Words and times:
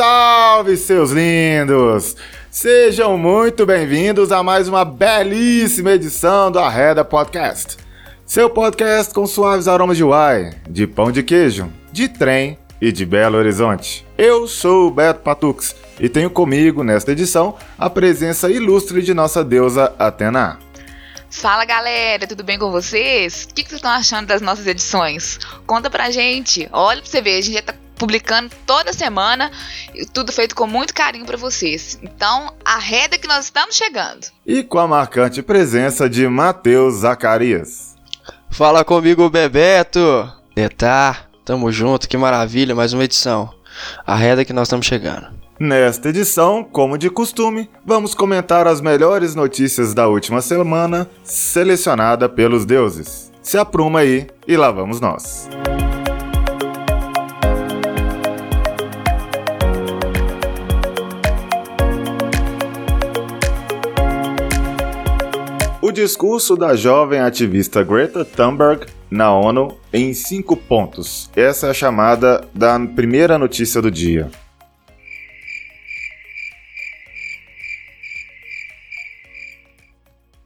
Salve, 0.00 0.78
seus 0.78 1.10
lindos! 1.10 2.16
Sejam 2.50 3.18
muito 3.18 3.66
bem-vindos 3.66 4.32
a 4.32 4.42
mais 4.42 4.66
uma 4.66 4.82
belíssima 4.82 5.92
edição 5.92 6.50
do 6.50 6.58
Arreda 6.58 7.04
Podcast. 7.04 7.76
Seu 8.24 8.48
podcast 8.48 9.12
com 9.12 9.26
suaves 9.26 9.68
aromas 9.68 9.98
de 9.98 10.02
uai, 10.02 10.54
de 10.66 10.86
pão 10.86 11.12
de 11.12 11.22
queijo, 11.22 11.70
de 11.92 12.08
trem 12.08 12.56
e 12.80 12.90
de 12.90 13.04
Belo 13.04 13.36
Horizonte. 13.36 14.06
Eu 14.16 14.48
sou 14.48 14.86
o 14.86 14.90
Beto 14.90 15.20
Patux 15.20 15.76
e 16.00 16.08
tenho 16.08 16.30
comigo, 16.30 16.82
nesta 16.82 17.12
edição, 17.12 17.58
a 17.78 17.90
presença 17.90 18.50
ilustre 18.50 19.02
de 19.02 19.12
nossa 19.12 19.44
deusa 19.44 19.94
Atena. 19.98 20.58
Fala 21.28 21.66
galera, 21.66 22.26
tudo 22.26 22.42
bem 22.42 22.58
com 22.58 22.70
vocês? 22.70 23.46
O 23.50 23.54
que, 23.54 23.64
vocês 23.64 23.74
estão 23.74 23.90
achando 23.90 24.28
das 24.28 24.40
nossas 24.40 24.66
edições? 24.66 25.38
Conta 25.66 25.90
pra 25.90 26.10
gente. 26.10 26.66
Olha 26.72 27.02
pra 27.02 27.10
você 27.10 27.20
ver, 27.20 27.36
a 27.36 27.42
gente 27.42 27.52
já 27.52 27.62
tá 27.62 27.74
publicando 28.00 28.50
toda 28.66 28.94
semana, 28.94 29.50
tudo 30.14 30.32
feito 30.32 30.56
com 30.56 30.66
muito 30.66 30.94
carinho 30.94 31.26
para 31.26 31.36
vocês. 31.36 31.98
Então, 32.02 32.54
arreda 32.64 33.18
que 33.18 33.28
nós 33.28 33.44
estamos 33.44 33.76
chegando. 33.76 34.26
E 34.46 34.62
com 34.62 34.78
a 34.78 34.88
marcante 34.88 35.42
presença 35.42 36.08
de 36.08 36.26
Matheus 36.26 37.00
Zacarias. 37.00 37.94
Fala 38.48 38.82
comigo, 38.82 39.28
Bebeto. 39.28 40.00
Etar, 40.56 41.28
tamo 41.44 41.70
junto, 41.70 42.08
que 42.08 42.16
maravilha, 42.16 42.74
mais 42.74 42.94
uma 42.94 43.04
edição. 43.04 43.52
Arreda 44.06 44.46
que 44.46 44.52
nós 44.54 44.66
estamos 44.66 44.86
chegando. 44.86 45.28
Nesta 45.58 46.08
edição, 46.08 46.64
como 46.64 46.96
de 46.96 47.10
costume, 47.10 47.68
vamos 47.84 48.14
comentar 48.14 48.66
as 48.66 48.80
melhores 48.80 49.34
notícias 49.34 49.92
da 49.92 50.08
última 50.08 50.40
semana, 50.40 51.06
selecionada 51.22 52.30
pelos 52.30 52.64
deuses. 52.64 53.30
Se 53.42 53.58
apruma 53.58 54.00
aí 54.00 54.26
e 54.48 54.56
lá 54.56 54.70
vamos 54.70 55.00
nós. 55.00 55.50
O 65.90 65.92
discurso 65.92 66.54
da 66.56 66.76
jovem 66.76 67.18
ativista 67.18 67.82
Greta 67.82 68.24
Thunberg 68.24 68.86
na 69.10 69.34
ONU 69.34 69.76
em 69.92 70.14
cinco 70.14 70.56
pontos. 70.56 71.28
Essa 71.34 71.66
é 71.66 71.70
a 71.70 71.74
chamada 71.74 72.46
da 72.54 72.78
primeira 72.78 73.36
notícia 73.36 73.82
do 73.82 73.90
dia. 73.90 74.30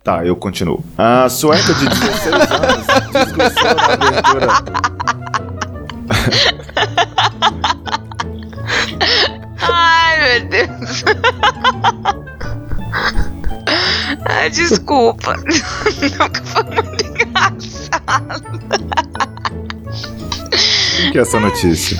Tá, 0.02 0.24
eu 0.24 0.34
continuo. 0.34 0.82
A 0.96 1.28
sueca 1.28 1.74
de 1.74 1.90
16 1.90 2.34
anos 2.50 2.86
discursou 3.12 3.74
na 3.74 3.84
abertura. 3.92 4.48
Ai, 9.60 10.40
meu 10.40 10.48
Deus. 10.48 11.04
Desculpa. 14.50 15.36
Nunca 16.18 16.42
foi 16.44 16.62
muito 16.64 17.06
engraçado. 17.06 18.44
O 21.08 21.12
que 21.12 21.18
é 21.18 21.20
essa 21.20 21.40
notícia? 21.40 21.98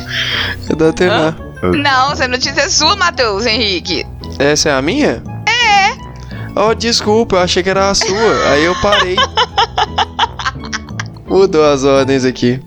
É 0.71 0.75
da 0.75 0.89
Atena. 0.91 1.37
Não, 1.63 2.13
essa 2.13 2.29
notícia 2.29 2.63
é 2.63 2.69
sua, 2.69 2.97
Matheus 2.97 3.47
Henrique. 3.47 4.07
Essa 4.39 4.71
é 4.71 4.73
a 4.73 4.83
minha? 4.83 5.23
Oh, 6.57 6.73
desculpa, 6.73 7.35
eu 7.37 7.41
achei 7.41 7.65
que 7.65 7.71
era 7.71 7.91
a 7.91 7.95
sua. 7.95 8.49
Aí 8.51 8.65
eu 8.65 8.75
parei. 8.81 9.17
Mudou 11.27 11.65
as 11.65 11.83
ordens 11.83 12.25
aqui. 12.25 12.63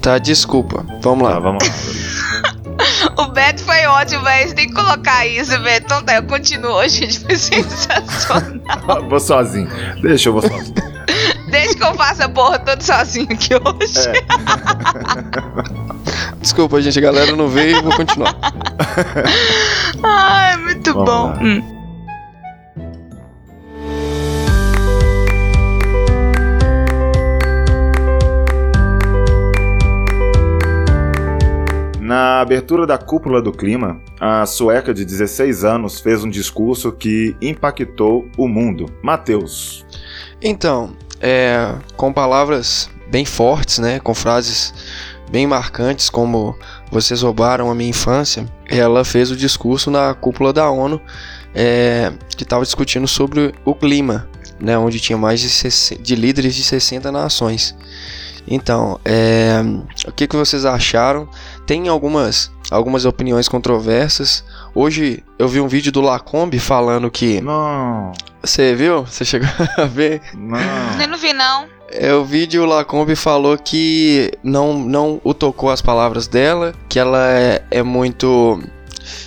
Tá, 0.00 0.18
desculpa. 0.18 0.86
Vamos 1.02 1.24
lá. 1.26 1.34
Tá, 1.34 1.40
vamos 1.40 1.66
lá. 1.66 1.74
O 3.34 3.42
Beto 3.44 3.64
foi 3.64 3.84
ótimo, 3.86 4.22
velho. 4.22 4.48
Você 4.48 4.54
tem 4.54 4.68
que 4.68 4.74
colocar 4.74 5.26
isso, 5.26 5.58
Beto. 5.58 5.86
Então 5.86 6.04
tá, 6.04 6.14
eu 6.14 6.22
continuo, 6.22 6.80
gente. 6.88 7.18
Foi 7.18 7.34
sensacional. 7.34 9.08
vou 9.08 9.18
sozinho. 9.18 9.68
Deixa, 10.00 10.28
eu 10.28 10.34
vou 10.34 10.42
sozinho. 10.42 10.74
Deixa 11.50 11.74
que 11.74 11.82
eu 11.82 11.94
faça 11.94 12.26
a 12.26 12.28
porra 12.28 12.60
toda 12.60 12.80
sozinho 12.80 13.26
aqui 13.28 13.54
hoje. 13.56 14.08
É. 14.08 14.24
Desculpa, 16.40 16.80
gente. 16.80 16.96
A 16.96 17.02
galera 17.02 17.34
não 17.34 17.48
veio. 17.48 17.82
Vou 17.82 17.96
continuar. 17.96 18.36
Ai, 20.04 20.56
muito 20.58 20.92
vamos 20.92 21.10
bom. 21.10 21.34
Hum. 21.42 21.73
Abertura 32.44 32.86
da 32.86 32.96
cúpula 32.96 33.42
do 33.42 33.50
clima, 33.50 34.00
a 34.20 34.46
sueca 34.46 34.94
de 34.94 35.04
16 35.04 35.64
anos 35.64 36.00
fez 36.00 36.22
um 36.22 36.30
discurso 36.30 36.92
que 36.92 37.36
impactou 37.42 38.28
o 38.36 38.46
mundo. 38.46 38.86
Mateus. 39.02 39.84
Então, 40.40 40.96
é, 41.20 41.74
com 41.96 42.12
palavras 42.12 42.90
bem 43.10 43.24
fortes, 43.24 43.78
né, 43.78 43.98
com 43.98 44.14
frases 44.14 44.72
bem 45.30 45.46
marcantes, 45.46 46.08
como 46.08 46.56
vocês 46.90 47.22
roubaram 47.22 47.70
a 47.70 47.74
minha 47.74 47.90
infância, 47.90 48.46
ela 48.68 49.04
fez 49.04 49.30
o 49.30 49.36
discurso 49.36 49.90
na 49.90 50.14
cúpula 50.14 50.52
da 50.52 50.70
ONU 50.70 51.00
é, 51.54 52.12
que 52.36 52.42
estava 52.42 52.64
discutindo 52.64 53.08
sobre 53.08 53.54
o 53.64 53.74
clima, 53.74 54.28
né, 54.60 54.76
onde 54.76 55.00
tinha 55.00 55.16
mais 55.16 55.40
de, 55.40 55.48
60, 55.48 56.02
de 56.02 56.14
líderes 56.14 56.54
de 56.54 56.62
60 56.62 57.10
nações. 57.10 57.74
Então, 58.46 59.00
é, 59.04 59.62
o 60.06 60.12
que, 60.12 60.26
que 60.26 60.36
vocês 60.36 60.64
acharam? 60.64 61.28
Tem 61.66 61.88
algumas, 61.88 62.50
algumas 62.70 63.04
opiniões 63.04 63.48
controversas. 63.48 64.44
Hoje 64.74 65.22
eu 65.38 65.48
vi 65.48 65.60
um 65.60 65.68
vídeo 65.68 65.90
do 65.90 66.00
Lacombe 66.00 66.58
falando 66.58 67.10
que. 67.10 67.40
Não. 67.40 68.12
Você 68.42 68.74
viu? 68.74 69.04
Você 69.06 69.24
chegou 69.24 69.48
a 69.76 69.84
ver? 69.84 70.20
Não. 70.34 70.58
Eu 71.00 71.08
não 71.08 71.18
vi, 71.18 71.32
não. 71.32 71.66
É, 71.90 72.12
o 72.12 72.24
vídeo 72.24 72.62
o 72.64 72.66
Lacombe 72.66 73.14
falou 73.14 73.56
que 73.56 74.32
não, 74.42 74.78
não 74.78 75.20
o 75.22 75.32
tocou 75.32 75.70
as 75.70 75.80
palavras 75.80 76.26
dela, 76.26 76.74
que 76.88 76.98
ela 76.98 77.30
é, 77.30 77.62
é 77.70 77.82
muito 77.82 78.60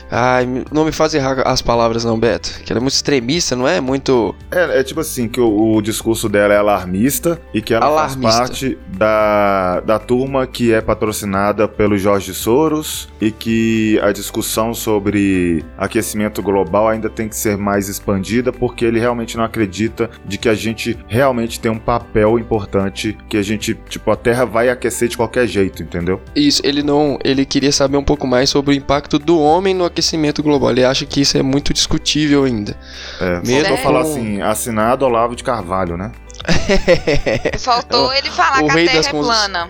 Ai, 0.10 0.48
não 0.72 0.86
me 0.86 0.92
faz 0.92 1.14
errar 1.14 1.42
as 1.46 1.62
palavras 1.62 2.04
não, 2.06 2.20
Beto. 2.20 2.62
Que 2.64 2.72
ela 2.72 2.80
é 2.80 2.82
muito 2.82 2.94
extremista, 2.94 3.56
não 3.56 3.68
é? 3.68 3.82
Muito... 3.82 4.36
É, 4.52 4.80
é 4.80 4.84
tipo 4.84 5.00
assim, 5.00 5.28
que 5.28 5.40
o, 5.40 5.76
o, 5.76 5.82
discurso 5.82 6.30
dela 6.30 6.54
é 6.54 6.58
alarmista 6.58 7.40
e 7.54 7.62
que 7.62 7.74
ela 7.74 7.86
alarmista. 7.86 8.22
faz 8.22 8.50
parte 8.50 8.78
da, 8.88 9.82
da 9.82 10.00
turma 10.00 10.48
que 10.48 10.74
é 10.74 10.82
patrocinada 10.82 11.68
pelo 11.68 11.98
Jorge 11.98 12.34
Soros 12.34 13.10
e 13.20 13.32
que 13.32 14.00
a 14.02 14.12
discussão 14.12 14.74
sobre 14.74 15.64
aquecimento 15.78 16.42
global 16.42 16.88
ainda 16.88 17.10
tem 17.10 17.28
que 17.28 17.36
ser 17.36 17.58
mais 17.58 17.90
expandida 17.90 18.52
porque 18.52 18.86
ele 18.86 19.00
realmente 19.00 19.38
não 19.38 19.44
acredita 19.44 20.10
de 20.26 20.38
que 20.38 20.50
a 20.50 20.54
gente 20.54 20.98
realmente 21.08 21.60
tem 21.60 21.72
um 21.72 21.80
papel 21.80 22.40
importante 22.40 23.18
que 23.30 23.38
a 23.38 23.42
gente, 23.42 23.74
tipo, 23.90 24.10
a 24.12 24.16
Terra 24.16 24.46
vai 24.46 24.70
aquecer 24.70 25.10
de 25.10 25.18
qualquer 25.18 25.48
jeito, 25.48 25.84
entendeu? 25.84 26.22
Isso, 26.36 26.62
ele 26.64 26.82
não... 26.82 27.20
Ele 27.24 27.46
queria 27.46 27.72
saber 27.72 27.98
um 27.98 28.04
pouco 28.04 28.26
mais 28.26 28.50
sobre 28.50 28.72
o 28.72 28.74
impacto 28.74 29.20
do 29.20 29.40
homem 29.40 29.74
no 29.74 29.86
aquecimento 29.86 29.97
global. 30.42 30.72
Ele 30.72 30.84
acha 30.84 31.06
que 31.06 31.22
isso 31.22 31.38
é 31.38 31.42
muito 31.42 31.74
discutível 31.74 32.44
ainda. 32.44 32.78
É, 33.20 33.40
Mesmo 33.46 33.78
falar 33.78 34.02
assim, 34.02 34.42
assinado 34.42 35.06
Olavo 35.06 35.36
de 35.36 35.44
Carvalho, 35.44 35.98
né? 35.98 36.12
Faltou 37.60 38.14
ele 38.14 38.30
falar 38.32 38.64
o 38.64 38.68
que 38.68 38.72
a 38.72 38.86
Terra 38.86 39.08
é 39.08 39.12
plana. 39.12 39.70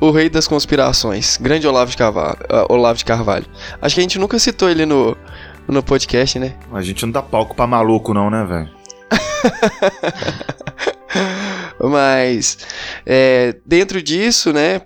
O 0.00 0.10
rei 0.10 0.28
das 0.28 0.46
conspirações. 0.46 1.36
Grande 1.40 1.66
Olavo 1.66 1.90
de, 1.90 1.96
Carvalho, 1.96 2.36
uh, 2.50 2.72
Olavo 2.72 2.98
de 2.98 3.04
Carvalho. 3.04 3.46
Acho 3.80 3.94
que 3.94 4.00
a 4.00 4.02
gente 4.02 4.18
nunca 4.18 4.38
citou 4.38 4.68
ele 4.68 4.84
no, 4.84 5.16
no 5.66 5.82
podcast, 5.82 6.38
né? 6.38 6.54
A 6.72 6.82
gente 6.82 7.04
não 7.04 7.12
dá 7.12 7.22
palco 7.22 7.54
pra 7.54 7.66
maluco, 7.66 8.12
não, 8.14 8.30
né, 8.30 8.44
velho? 8.44 8.70
Mas 11.80 12.58
é, 13.06 13.56
dentro 13.64 14.02
disso, 14.02 14.52
né, 14.52 14.82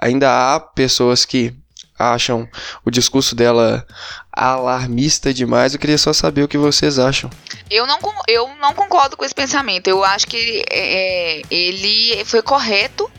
ainda 0.00 0.54
há 0.54 0.60
pessoas 0.60 1.24
que 1.24 1.54
acham 1.98 2.48
o 2.84 2.90
discurso 2.90 3.34
dela 3.34 3.86
alarmista 4.32 5.32
demais. 5.32 5.72
Eu 5.72 5.80
queria 5.80 5.98
só 5.98 6.12
saber 6.12 6.42
o 6.42 6.48
que 6.48 6.58
vocês 6.58 6.98
acham. 6.98 7.30
Eu 7.70 7.86
não, 7.86 7.98
eu 8.26 8.48
não 8.56 8.74
concordo 8.74 9.16
com 9.16 9.24
esse 9.24 9.34
pensamento. 9.34 9.88
Eu 9.88 10.04
acho 10.04 10.26
que 10.26 10.64
é, 10.70 11.42
ele 11.50 12.24
foi 12.24 12.42
correto 12.42 13.10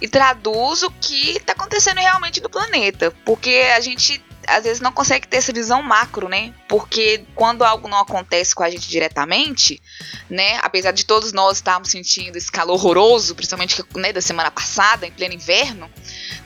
e 0.00 0.08
traduz 0.08 0.82
o 0.82 0.90
que 0.90 1.36
está 1.36 1.52
acontecendo 1.52 1.98
realmente 1.98 2.40
no 2.40 2.48
planeta. 2.48 3.12
Porque 3.24 3.70
a 3.76 3.80
gente 3.80 4.22
às 4.50 4.64
vezes 4.64 4.80
não 4.80 4.92
consegue 4.92 5.26
ter 5.26 5.38
essa 5.38 5.52
visão 5.52 5.82
macro, 5.82 6.28
né? 6.28 6.52
Porque 6.68 7.24
quando 7.34 7.62
algo 7.62 7.88
não 7.88 7.98
acontece 7.98 8.54
com 8.54 8.62
a 8.62 8.70
gente 8.70 8.88
diretamente, 8.88 9.80
né? 10.28 10.58
Apesar 10.62 10.92
de 10.92 11.04
todos 11.04 11.32
nós 11.32 11.58
estarmos 11.58 11.90
sentindo 11.90 12.36
esse 12.36 12.50
calor 12.50 12.74
horroroso, 12.74 13.34
principalmente 13.34 13.82
né, 13.94 14.12
da 14.12 14.20
semana 14.20 14.50
passada, 14.50 15.06
em 15.06 15.12
pleno 15.12 15.34
inverno, 15.34 15.90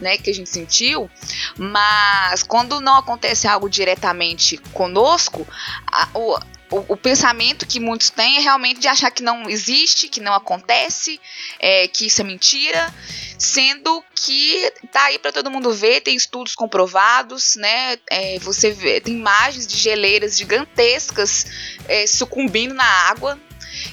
né? 0.01 0.19
Que 0.19 0.31
a 0.31 0.35
gente 0.35 0.51
sentiu, 0.51 1.11
mas 1.57 2.43
quando 2.43 2.81
não 2.81 2.97
acontece 2.97 3.49
algo 3.49 3.69
diretamente 3.69 4.57
conosco, 4.73 5.47
a, 5.87 6.09
o, 6.15 6.39
o, 6.71 6.95
o, 6.95 6.97
pensamento 6.97 7.67
que 7.67 7.79
muitos 7.79 8.11
têm 8.11 8.39
é 8.39 8.41
realmente 8.41 8.81
de 8.81 8.89
achar 8.89 9.11
que 9.11 9.23
não 9.23 9.49
existe, 9.49 10.09
que 10.09 10.21
não 10.21 10.33
acontece, 10.33 11.21
é, 11.59 11.87
que 11.89 12.07
isso 12.07 12.21
é 12.21 12.25
mentira, 12.25 12.93
sendo 13.39 14.03
que 14.15 14.73
tá 14.91 15.05
aí 15.05 15.19
para 15.19 15.33
todo 15.33 15.51
mundo 15.51 15.73
ver, 15.73 16.01
tem 16.01 16.17
estudos 16.17 16.55
comprovados, 16.55 17.57
né? 17.57 17.99
É, 18.11 18.39
você 18.39 18.71
vê, 18.73 19.01
tem 19.01 19.15
imagens 19.15 19.67
de 19.67 19.77
geleiras 19.77 20.37
gigantescas 20.37 21.47
é, 21.87 22.07
sucumbindo 22.07 22.75
na 22.75 22.87
água. 23.09 23.39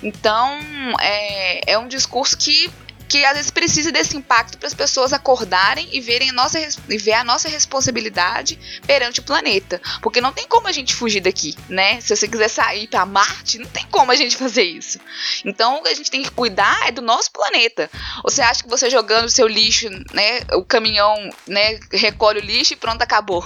Então 0.02 0.60
é, 1.00 1.74
é 1.74 1.78
um 1.78 1.88
discurso 1.88 2.38
que 2.38 2.72
que 3.12 3.26
às 3.26 3.36
vezes 3.36 3.52
precisa 3.52 3.92
desse 3.92 4.16
impacto 4.16 4.58
para 4.58 4.70
as 4.70 4.74
pessoas 4.74 5.12
acordarem 5.12 5.90
e 5.92 6.00
verem 6.00 6.30
a 6.30 6.34
nossa, 6.34 6.58
e 6.88 6.98
ver 6.98 7.12
a 7.12 7.26
nossa 7.26 7.50
responsabilidade 7.50 8.58
perante 8.88 9.20
o 9.20 9.24
planeta. 9.24 9.82
Porque 10.02 10.22
não 10.22 10.32
tem 10.32 10.48
como 10.48 10.70
a 10.70 10.72
gente 10.72 10.96
fugir 10.96 11.20
daqui, 11.20 11.54
né? 11.68 12.00
Se 12.00 12.16
você 12.16 12.26
quiser 12.26 12.48
sair 12.48 12.88
para 12.88 13.06
Marte, 13.06 13.58
não 13.58 13.68
tem 13.68 13.86
como 13.88 14.14
a 14.14 14.16
gente 14.16 14.38
fazer 14.38 14.64
isso. 14.64 14.98
Então, 15.44 15.80
o 15.80 15.84
que 15.84 15.90
a 15.90 15.94
gente 15.94 16.10
tem 16.10 16.24
que 16.24 16.32
cuidar 16.32 16.88
é 16.88 16.92
do 16.94 17.02
nosso 17.02 17.30
planeta. 17.32 17.92
Você 18.24 18.42
acha 18.42 18.64
que 18.64 18.70
você 18.70 18.90
jogando 18.90 19.26
o 19.26 19.30
seu 19.30 19.46
lixo, 19.46 19.90
né, 20.14 20.40
o 20.54 20.64
caminhão, 20.64 21.14
né, 21.46 21.82
recolhe 21.92 22.40
o 22.40 22.46
lixo 22.46 22.72
e 22.72 22.78
pronto, 22.78 23.02
acabou. 23.02 23.46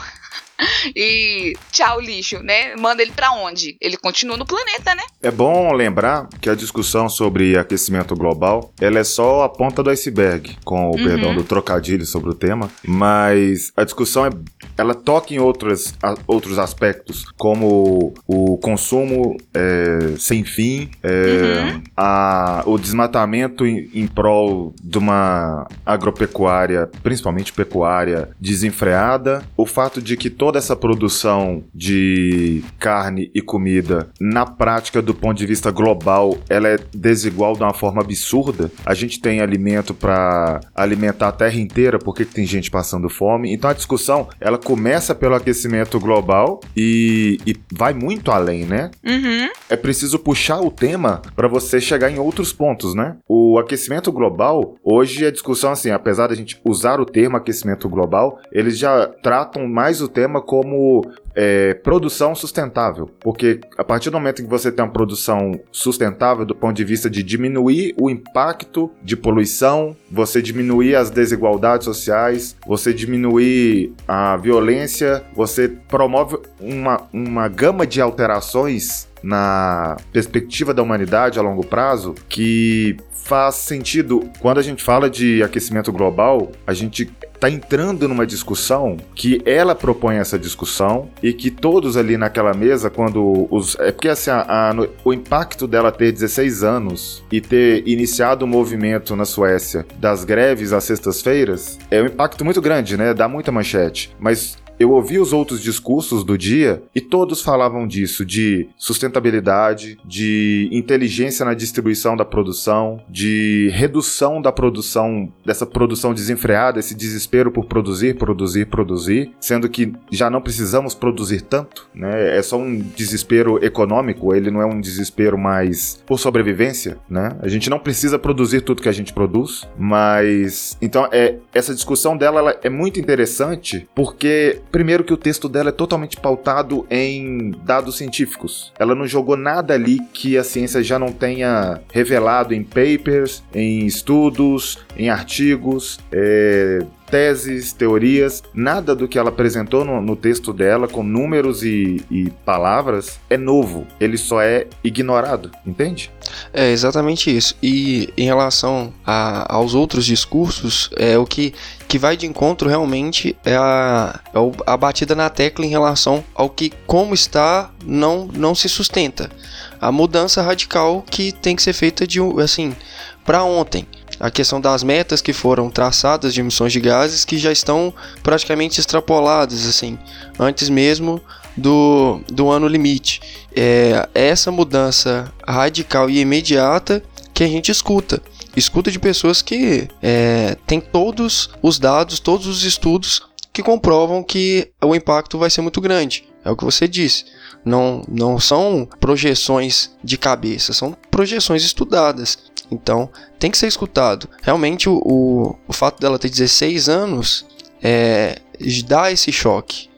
e 0.95 1.53
tchau 1.71 1.99
lixo, 1.99 2.39
né? 2.39 2.75
Manda 2.75 3.01
ele 3.01 3.11
para 3.11 3.31
onde? 3.31 3.77
Ele 3.81 3.97
continua 3.97 4.37
no 4.37 4.45
planeta, 4.45 4.95
né? 4.95 5.03
É 5.21 5.31
bom 5.31 5.73
lembrar 5.73 6.27
que 6.41 6.49
a 6.49 6.55
discussão 6.55 7.09
sobre 7.09 7.57
aquecimento 7.57 8.15
global, 8.15 8.73
ela 8.79 8.99
é 8.99 9.03
só 9.03 9.43
a 9.43 9.49
ponta 9.49 9.83
do 9.83 9.89
iceberg, 9.89 10.57
com 10.63 10.89
o 10.89 10.95
uhum. 10.95 11.03
perdão 11.03 11.35
do 11.35 11.43
trocadilho 11.43 12.05
sobre 12.05 12.29
o 12.29 12.33
tema, 12.33 12.69
mas 12.85 13.71
a 13.75 13.83
discussão 13.83 14.25
é, 14.25 14.29
ela 14.77 14.93
toca 14.93 15.33
em 15.33 15.39
outros, 15.39 15.93
a, 16.01 16.15
outros 16.27 16.59
aspectos, 16.59 17.25
como 17.37 18.13
o 18.27 18.57
consumo 18.57 19.37
é, 19.53 20.15
sem 20.17 20.43
fim, 20.43 20.89
é, 21.03 21.73
uhum. 21.73 21.83
a, 21.95 22.63
o 22.65 22.77
desmatamento 22.77 23.65
em, 23.65 23.89
em 23.93 24.07
prol 24.07 24.73
de 24.81 24.97
uma 24.97 25.67
agropecuária, 25.85 26.89
principalmente 27.03 27.51
pecuária, 27.51 28.29
desenfreada, 28.39 29.43
o 29.57 29.65
fato 29.65 30.01
de 30.01 30.15
que 30.15 30.29
toda 30.45 30.59
essa 30.59 30.75
produção 30.75 31.63
de 31.73 32.63
carne 32.77 33.31
e 33.33 33.41
comida, 33.41 34.11
na 34.21 34.45
prática, 34.45 35.01
do 35.01 35.11
ponto 35.11 35.35
de 35.35 35.45
vista 35.47 35.71
global, 35.71 36.37
ela 36.47 36.67
é 36.67 36.77
desigual 36.93 37.55
de 37.55 37.63
uma 37.63 37.73
forma 37.73 37.99
absurda. 37.99 38.71
A 38.85 38.93
gente 38.93 39.19
tem 39.19 39.41
alimento 39.41 39.91
para 39.91 40.61
alimentar 40.75 41.29
a 41.29 41.31
terra 41.31 41.55
inteira, 41.55 41.97
por 41.97 42.13
que 42.13 42.23
tem 42.23 42.45
gente 42.45 42.69
passando 42.69 43.09
fome? 43.09 43.51
Então 43.51 43.71
a 43.71 43.73
discussão, 43.73 44.29
ela 44.39 44.59
começa 44.59 45.15
pelo 45.15 45.33
aquecimento 45.33 45.99
global 45.99 46.59
e, 46.77 47.39
e 47.43 47.55
vai 47.73 47.95
muito 47.95 48.29
além, 48.29 48.65
né? 48.65 48.91
Uhum. 49.03 49.49
É 49.67 49.75
preciso 49.75 50.19
puxar 50.19 50.61
o 50.61 50.69
tema 50.69 51.23
para 51.35 51.47
você 51.47 51.81
chegar 51.81 52.11
em 52.11 52.19
outros 52.19 52.53
pontos, 52.53 52.93
né? 52.93 53.17
O 53.27 53.57
aquecimento 53.57 54.11
global, 54.11 54.75
hoje 54.83 55.25
a 55.25 55.31
discussão, 55.31 55.71
assim, 55.71 55.89
apesar 55.89 56.27
da 56.27 56.35
gente 56.35 56.61
usar 56.63 56.99
o 56.99 57.05
termo 57.05 57.35
aquecimento 57.35 57.89
global, 57.89 58.39
eles 58.51 58.77
já 58.77 59.07
tratam 59.23 59.67
mais 59.67 60.03
o 60.03 60.07
tema 60.07 60.34
como 60.41 61.09
é, 61.35 61.73
produção 61.73 62.33
sustentável. 62.33 63.09
Porque 63.19 63.59
a 63.77 63.83
partir 63.83 64.09
do 64.09 64.17
momento 64.17 64.43
que 64.43 64.49
você 64.49 64.71
tem 64.71 64.83
uma 64.83 64.91
produção 64.91 65.59
sustentável 65.71 66.45
do 66.45 66.55
ponto 66.55 66.75
de 66.75 66.83
vista 66.83 67.09
de 67.09 67.21
diminuir 67.21 67.93
o 67.99 68.09
impacto 68.09 68.91
de 69.03 69.15
poluição, 69.15 69.95
você 70.09 70.41
diminuir 70.41 70.95
as 70.95 71.09
desigualdades 71.09 71.85
sociais, 71.85 72.55
você 72.65 72.93
diminuir 72.93 73.93
a 74.07 74.37
violência, 74.37 75.23
você 75.35 75.67
promove 75.67 76.37
uma, 76.59 77.07
uma 77.11 77.47
gama 77.47 77.85
de 77.85 78.01
alterações 78.01 79.07
na 79.21 79.97
perspectiva 80.13 80.73
da 80.73 80.83
humanidade 80.83 81.39
a 81.39 81.41
longo 81.41 81.65
prazo 81.65 82.13
que 82.29 82.95
faz 83.25 83.55
sentido. 83.55 84.29
Quando 84.39 84.59
a 84.59 84.61
gente 84.61 84.83
fala 84.83 85.09
de 85.09 85.41
aquecimento 85.41 85.91
global, 85.91 86.51
a 86.65 86.73
gente 86.73 87.11
está 87.35 87.49
entrando 87.49 88.07
numa 88.07 88.25
discussão 88.25 88.97
que 89.13 89.41
ela 89.45 89.75
propõe 89.75 90.15
essa 90.15 90.39
discussão 90.39 91.09
e 91.21 91.33
que 91.33 91.51
todos 91.51 91.97
ali 91.97 92.17
naquela 92.17 92.53
mesa, 92.53 92.89
quando 92.89 93.47
os. 93.51 93.75
É 93.79 93.91
porque 93.91 94.09
assim, 94.09 94.31
a, 94.31 94.71
a, 94.71 94.73
o 95.03 95.13
impacto 95.13 95.67
dela 95.67 95.91
ter 95.91 96.11
16 96.11 96.63
anos 96.63 97.23
e 97.31 97.39
ter 97.39 97.87
iniciado 97.87 98.45
o 98.45 98.47
um 98.47 98.51
movimento 98.51 99.15
na 99.15 99.25
Suécia 99.25 99.85
das 99.97 100.23
greves 100.23 100.73
às 100.73 100.83
sextas-feiras 100.83 101.77
é 101.91 102.01
um 102.01 102.05
impacto 102.05 102.43
muito 102.43 102.61
grande, 102.61 102.97
né? 102.97 103.13
Dá 103.13 103.27
muita 103.27 103.51
manchete. 103.51 104.15
Mas 104.19 104.57
eu 104.79 104.91
ouvi 104.91 105.19
os 105.19 105.33
outros 105.33 105.61
discursos 105.61 106.23
do 106.23 106.37
dia 106.37 106.83
e 106.93 107.01
todos 107.01 107.41
falavam 107.41 107.87
disso, 107.87 108.25
de 108.25 108.67
sustentabilidade, 108.77 109.97
de 110.05 110.69
inteligência 110.71 111.45
na 111.45 111.53
distribuição 111.53 112.15
da 112.15 112.25
produção, 112.25 113.01
de 113.09 113.69
redução 113.73 114.41
da 114.41 114.51
produção, 114.51 115.31
dessa 115.45 115.65
produção 115.65 116.13
desenfreada, 116.13 116.79
esse 116.79 116.95
desespero 116.95 117.51
por 117.51 117.65
produzir, 117.65 118.15
produzir, 118.15 118.65
produzir, 118.65 119.31
sendo 119.39 119.69
que 119.69 119.93
já 120.11 120.29
não 120.29 120.41
precisamos 120.41 120.93
produzir 120.93 121.41
tanto, 121.41 121.87
né? 121.93 122.37
É 122.37 122.41
só 122.41 122.57
um 122.57 122.77
desespero 122.77 123.63
econômico, 123.63 124.33
ele 124.33 124.51
não 124.51 124.61
é 124.61 124.65
um 124.65 124.79
desespero 124.79 125.37
mais 125.37 126.01
por 126.05 126.19
sobrevivência, 126.19 126.97
né? 127.09 127.37
A 127.41 127.47
gente 127.47 127.69
não 127.69 127.79
precisa 127.79 128.19
produzir 128.19 128.61
tudo 128.61 128.81
que 128.81 128.89
a 128.89 128.93
gente 128.93 129.13
produz, 129.13 129.67
mas 129.77 130.77
então 130.81 131.07
é 131.11 131.35
essa 131.53 131.73
discussão 131.73 132.17
dela 132.17 132.57
é 132.63 132.69
muito 132.69 132.99
interessante 132.99 133.87
porque 133.95 134.61
Primeiro 134.75 135.05
que 135.05 135.13
o 135.13 135.17
texto 135.17 135.47
dela 135.47 135.69
é 135.69 135.71
totalmente 135.71 136.17
pautado 136.17 136.85
em 136.91 137.51
dados 137.63 137.95
científicos. 137.95 138.73
Ela 138.77 138.93
não 138.93 139.07
jogou 139.07 139.37
nada 139.37 139.73
ali 139.73 140.01
que 140.11 140.37
a 140.37 140.43
ciência 140.43 140.83
já 140.83 140.99
não 140.99 141.13
tenha 141.13 141.79
revelado 141.93 142.53
em 142.53 142.61
papers, 142.61 143.41
em 143.53 143.85
estudos, 143.85 144.79
em 144.97 145.09
artigos. 145.09 145.97
É, 146.11 146.85
teses, 147.15 147.71
teorias, 147.71 148.43
nada 148.53 148.93
do 148.93 149.07
que 149.07 149.17
ela 149.17 149.29
apresentou 149.29 149.85
no, 149.85 150.01
no 150.01 150.17
texto 150.17 150.51
dela, 150.51 150.85
com 150.85 151.01
números 151.01 151.63
e, 151.63 152.03
e, 152.11 152.29
palavras, 152.43 153.21
é 153.29 153.37
novo. 153.37 153.87
Ele 154.01 154.17
só 154.17 154.41
é 154.41 154.67
ignorado, 154.83 155.49
entende? 155.65 156.11
É 156.51 156.69
exatamente 156.69 157.33
isso. 157.33 157.55
E 157.63 158.09
em 158.17 158.25
relação 158.25 158.93
a, 159.05 159.55
aos 159.55 159.73
outros 159.73 160.05
discursos, 160.05 160.89
é 160.97 161.17
o 161.17 161.25
que, 161.25 161.53
que 161.87 161.97
vai 161.97 162.17
de 162.17 162.25
encontro 162.25 162.67
realmente 162.67 163.33
é 163.45 163.55
a, 163.55 164.19
é 164.33 164.39
a 164.67 164.75
batida 164.75 165.15
na 165.15 165.29
tecla 165.29 165.65
em 165.65 165.69
relação 165.69 166.21
ao 166.35 166.49
que, 166.49 166.69
como 166.85 167.13
está, 167.13 167.71
não, 167.85 168.27
não 168.27 168.53
se 168.53 168.67
sustenta. 168.67 169.31
A 169.79 169.89
mudança 169.89 170.41
radical 170.41 171.01
que 171.09 171.31
tem 171.31 171.55
que 171.55 171.63
ser 171.63 171.71
feita 171.71 172.05
de 172.05 172.19
assim 172.43 172.75
para 173.23 173.41
ontem 173.43 173.87
a 174.19 174.31
questão 174.31 174.59
das 174.61 174.83
metas 174.83 175.21
que 175.21 175.33
foram 175.33 175.69
traçadas 175.69 176.33
de 176.33 176.39
emissões 176.39 176.71
de 176.71 176.79
gases 176.79 177.25
que 177.25 177.37
já 177.37 177.51
estão 177.51 177.93
praticamente 178.23 178.79
extrapoladas, 178.79 179.65
assim, 179.67 179.97
antes 180.39 180.69
mesmo 180.69 181.21
do, 181.55 182.21
do 182.27 182.49
ano 182.49 182.67
limite. 182.67 183.21
É 183.55 184.07
essa 184.13 184.51
mudança 184.51 185.31
radical 185.47 186.09
e 186.09 186.19
imediata 186.19 187.03
que 187.33 187.43
a 187.43 187.47
gente 187.47 187.71
escuta. 187.71 188.21
Escuta 188.55 188.89
de 188.89 188.99
pessoas 188.99 189.41
que 189.41 189.87
é, 190.01 190.57
têm 190.65 190.79
todos 190.79 191.49
os 191.61 191.77
dados, 191.77 192.19
todos 192.19 192.47
os 192.47 192.63
estudos 192.63 193.21
que 193.51 193.63
comprovam 193.63 194.23
que 194.23 194.71
o 194.83 194.95
impacto 194.95 195.37
vai 195.37 195.49
ser 195.49 195.61
muito 195.61 195.81
grande. 195.81 196.25
É 196.43 196.51
o 196.51 196.55
que 196.55 196.63
você 196.63 196.87
disse. 196.87 197.25
Não, 197.65 198.03
não 198.07 198.39
são 198.39 198.87
projeções 198.99 199.91
de 200.03 200.17
cabeça, 200.17 200.73
são 200.73 200.95
projeções 201.09 201.63
estudadas. 201.63 202.37
Então, 202.71 203.09
tem 203.39 203.51
que 203.51 203.57
ser 203.57 203.67
escutado. 203.67 204.29
Realmente, 204.41 204.89
o, 204.89 204.97
o, 204.97 205.55
o 205.67 205.73
fato 205.73 205.99
dela 205.99 206.19
ter 206.19 206.29
16 206.29 206.89
anos 206.89 207.45
é, 207.81 208.39
dá 208.85 209.11
esse 209.11 209.31
choque. 209.31 209.89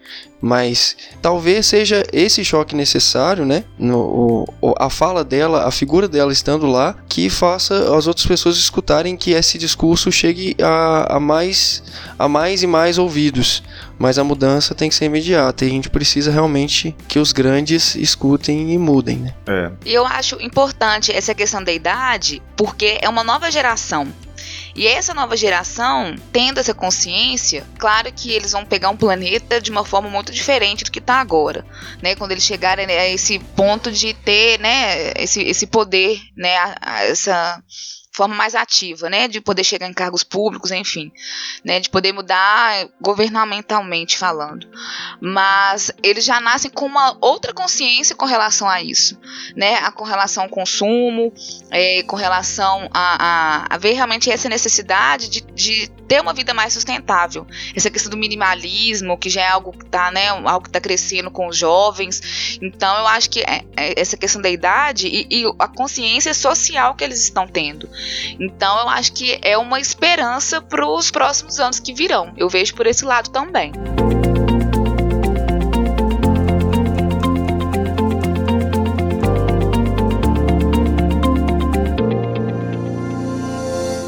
Mas 0.41 0.96
talvez 1.22 1.65
seja 1.65 2.03
esse 2.13 2.46
choque 2.46 2.75
necessário, 2.75 3.46
né? 3.46 3.63
No, 3.77 4.46
o, 4.62 4.75
a 4.77 4.89
fala 4.89 5.24
dela, 5.24 5.67
a 5.67 5.72
figura 5.72 6.08
dela 6.08 6.32
estando 6.32 6.67
lá, 6.67 6.96
que 7.10 7.29
faça 7.29 7.96
as 7.96 8.08
outras 8.08 8.25
pessoas 8.25 8.58
escutarem 8.58 9.17
que 9.17 9.32
esse 9.32 9.58
discurso 9.58 10.12
chegue 10.12 10.56
a, 10.62 11.15
a, 11.15 11.20
mais, 11.20 11.84
a 12.17 12.27
mais 12.27 12.62
e 12.62 12.67
mais 12.67 12.98
ouvidos. 12.98 13.63
Mas 13.98 14.20
a 14.20 14.24
mudança 14.24 14.75
tem 14.75 14.89
que 14.89 14.96
ser 14.96 15.06
imediata 15.06 15.65
e 15.65 15.67
a 15.67 15.72
gente 15.72 15.89
precisa 15.89 16.32
realmente 16.32 16.96
que 17.08 17.17
os 17.17 17.32
grandes 17.32 17.96
escutem 17.96 18.72
e 18.72 18.77
mudem, 18.77 19.17
né? 19.17 19.34
É. 19.48 19.72
Eu 19.86 20.06
acho 20.06 20.39
importante 20.39 21.12
essa 21.12 21.34
questão 21.34 21.63
da 21.63 21.72
idade, 21.72 22.41
porque 22.56 23.00
é 23.01 23.10
uma 23.10 23.24
nova 23.24 23.50
geração. 23.50 24.08
E 24.77 24.86
essa 24.86 25.12
nova 25.12 25.36
geração, 25.36 26.15
tendo 26.31 26.60
essa 26.60 26.72
consciência, 26.72 27.65
claro 27.79 28.13
que 28.13 28.31
eles 28.31 28.51
vão 28.51 28.63
pegar 28.63 28.89
um 28.89 28.96
planeta 28.96 29.60
de 29.60 29.72
uma 29.72 29.84
forma 29.84 30.07
muito 30.07 30.31
diferente 30.31 30.84
do 30.84 30.91
que 30.91 31.00
está 31.00 31.15
agora, 31.15 31.65
né? 32.00 32.15
Quando 32.15 32.31
eles 32.31 32.43
chegarem 32.43 32.86
a 32.86 33.10
esse 33.10 33.39
ponto 33.39 33.91
de 33.91 34.13
ter, 34.13 34.60
né, 34.60 35.13
esse, 35.17 35.41
esse 35.41 35.65
poder, 35.65 36.22
né, 36.36 36.55
a, 36.57 36.75
a 36.79 37.03
essa 37.05 37.63
forma 38.17 38.33
mais 38.33 38.55
ativa, 38.55 39.09
né, 39.12 39.27
de 39.27 39.39
poder 39.39 39.63
chegar 39.63 39.88
em 39.88 39.93
cargos 39.93 40.24
públicos, 40.24 40.71
enfim, 40.71 41.12
né, 41.63 41.79
de 41.79 41.88
poder 41.88 42.12
mudar 42.12 42.88
governamentalmente 43.00 44.17
falando. 44.17 44.67
Mas 45.21 45.91
eles 46.01 46.25
já 46.25 46.39
nascem 46.39 46.71
com 46.71 46.86
uma 46.86 47.15
outra 47.21 47.53
consciência 47.53 48.15
com 48.15 48.25
relação 48.25 48.67
a 48.67 48.81
isso, 48.81 49.19
né, 49.55 49.79
com 49.91 50.03
relação 50.03 50.43
ao 50.43 50.50
consumo, 50.50 51.31
é, 51.69 52.01
com 52.03 52.15
relação 52.15 52.89
a, 52.91 53.25
a, 53.25 53.75
a, 53.75 53.77
ver 53.77 53.93
realmente 53.93 54.31
essa 54.31 54.50
necessidade 54.50 55.29
de, 55.29 55.41
de 55.53 55.88
ter 56.07 56.19
uma 56.19 56.33
vida 56.33 56.53
mais 56.55 56.74
sustentável. 56.74 57.45
Essa 57.75 57.91
questão 57.91 58.09
do 58.09 58.17
minimalismo, 58.17 59.17
que 59.17 59.29
já 59.29 59.41
é 59.41 59.47
algo 59.47 59.71
que 59.71 59.86
está, 59.86 60.09
né, 60.09 60.29
algo 60.29 60.62
que 60.62 60.69
está 60.69 60.79
crescendo 60.79 61.29
com 61.29 61.47
os 61.47 61.57
jovens. 61.57 62.57
Então 62.62 62.97
eu 62.97 63.07
acho 63.07 63.29
que 63.29 63.41
é, 63.41 63.63
é 63.75 64.00
essa 64.00 64.17
questão 64.17 64.41
da 64.41 64.50
idade 64.50 65.07
e, 65.07 65.27
e 65.29 65.45
a 65.59 65.67
consciência 65.67 66.33
social 66.33 66.95
que 66.95 67.03
eles 67.03 67.24
estão 67.24 67.47
tendo. 67.47 67.88
Então 68.40 68.80
eu 68.80 68.90
acho 68.90 69.14
que 69.14 69.40
é 69.42 69.58
uma 69.58 69.80
esperança 69.80 70.62
para 70.62 70.88
os 70.88 71.12
próximos 71.12 71.60
anos 71.60 71.80
que 71.80 71.94
virão. 71.94 72.34
Eu 72.38 72.50
vejo 72.50 72.76
por 72.76 72.88
esse 72.88 73.06
lado 73.06 73.30
também. 73.30 73.72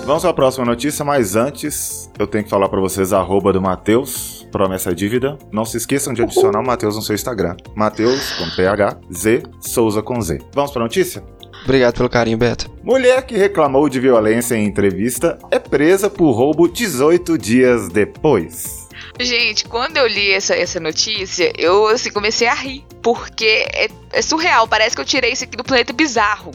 Vamos 0.10 0.26
à 0.26 0.34
próxima 0.34 0.66
notícia, 0.66 1.06
mas 1.06 1.36
antes 1.36 2.10
eu 2.18 2.26
tenho 2.26 2.44
que 2.44 2.50
falar 2.50 2.68
para 2.68 2.82
vocês 2.82 3.14
a 3.14 3.20
arroba 3.20 3.54
do 3.54 3.62
Matheus, 3.62 4.44
promessa 4.52 4.94
dívida. 4.94 5.38
Não 5.52 5.64
se 5.64 5.78
esqueçam 5.78 6.14
de 6.14 6.24
adicionar 6.24 6.62
o 6.62 6.66
Matheus 6.66 6.96
no 6.96 7.02
seu 7.04 7.14
Instagram. 7.14 7.56
Matheus 7.76 8.34
com 8.34 8.50
PH, 8.56 8.98
Z, 9.14 9.44
Souza 9.62 10.02
com 10.02 10.20
Z. 10.20 10.40
Vamos 10.52 10.72
para 10.72 10.82
a 10.82 10.86
notícia? 10.86 11.24
Obrigado 11.64 11.96
pelo 11.96 12.10
carinho, 12.10 12.38
Beto. 12.38 12.70
Mulher 12.84 13.26
que 13.26 13.38
reclamou 13.38 13.88
de 13.90 14.00
violência 14.00 14.56
em 14.56 14.66
entrevista 14.66 15.38
é 15.52 15.60
presa 15.60 16.10
por 16.10 16.32
roubo 16.32 16.68
18 16.68 17.38
dias 17.38 17.90
depois. 17.90 18.88
Gente, 19.20 19.66
quando 19.66 19.98
eu 19.98 20.08
li 20.08 20.32
essa, 20.32 20.56
essa 20.56 20.80
notícia, 20.80 21.52
eu 21.58 21.88
assim, 21.88 22.10
comecei 22.10 22.48
a 22.48 22.54
rir, 22.54 22.86
porque 23.02 23.68
é, 23.74 23.90
é, 24.12 24.22
surreal, 24.22 24.68
parece 24.68 24.96
que 24.96 25.02
eu 25.02 25.06
tirei 25.06 25.34
isso 25.34 25.44
aqui 25.44 25.58
do 25.58 25.64
planeta 25.64 25.92
bizarro, 25.92 26.52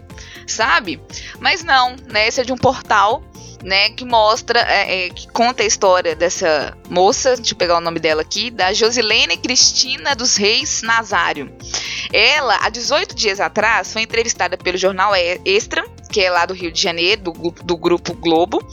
sabe? 0.46 1.00
Mas 1.38 1.62
não, 1.62 1.94
né? 2.10 2.26
Esse 2.26 2.40
é 2.40 2.44
de 2.44 2.52
um 2.52 2.56
portal 2.56 3.22
né, 3.64 3.90
que 3.90 4.04
mostra, 4.04 4.60
é, 4.60 5.06
é, 5.06 5.10
que 5.10 5.26
conta 5.28 5.62
a 5.62 5.66
história 5.66 6.14
dessa 6.14 6.76
moça, 6.88 7.34
deixa 7.36 7.54
eu 7.54 7.56
pegar 7.56 7.78
o 7.78 7.80
nome 7.80 7.98
dela 7.98 8.20
aqui, 8.20 8.50
da 8.50 8.72
Josilene 8.72 9.36
Cristina 9.38 10.14
dos 10.14 10.36
Reis 10.36 10.82
Nazário. 10.82 11.50
Ela, 12.16 12.60
há 12.62 12.68
18 12.68 13.12
dias 13.12 13.40
atrás, 13.40 13.92
foi 13.92 14.02
entrevistada 14.02 14.56
pelo 14.56 14.78
jornal 14.78 15.10
Extra, 15.44 15.84
que 16.12 16.20
é 16.20 16.30
lá 16.30 16.46
do 16.46 16.54
Rio 16.54 16.70
de 16.70 16.80
Janeiro, 16.80 17.22
do, 17.22 17.32
do 17.32 17.76
grupo 17.76 18.14
Globo, 18.14 18.64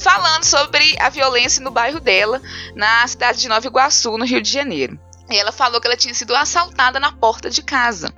falando 0.00 0.44
sobre 0.44 0.96
a 0.98 1.10
violência 1.10 1.62
no 1.62 1.70
bairro 1.70 2.00
dela, 2.00 2.40
na 2.74 3.06
cidade 3.06 3.38
de 3.38 3.48
Nova 3.48 3.66
Iguaçu, 3.66 4.16
no 4.16 4.24
Rio 4.24 4.40
de 4.40 4.50
Janeiro. 4.50 4.98
Ela 5.28 5.52
falou 5.52 5.78
que 5.78 5.86
ela 5.86 5.96
tinha 5.96 6.14
sido 6.14 6.34
assaltada 6.34 6.98
na 6.98 7.12
porta 7.12 7.50
de 7.50 7.62
casa. 7.62 8.14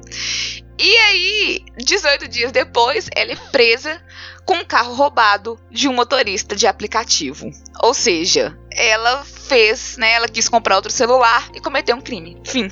E 0.79 0.97
aí, 0.99 1.65
18 1.79 2.29
dias 2.29 2.53
depois, 2.53 3.11
ela 3.17 3.33
é 3.33 3.37
presa 3.51 4.01
com 4.45 4.55
um 4.55 4.65
carro 4.65 4.95
roubado 4.95 5.59
de 5.73 5.89
um 5.89 5.93
motorista 5.93 6.55
de 6.55 6.69
aplicativo. 6.69 7.51
Ou 7.81 7.93
seja, 7.93 8.57
ela 8.79 9.25
fez, 9.25 9.97
né? 9.99 10.13
Ela 10.13 10.29
quis 10.29 10.49
comprar 10.49 10.77
outro 10.77 10.91
celular 10.91 11.49
e 11.55 11.61
cometeu 11.61 11.97
um 11.97 12.01
crime. 12.01 12.37
Fim. 12.45 12.69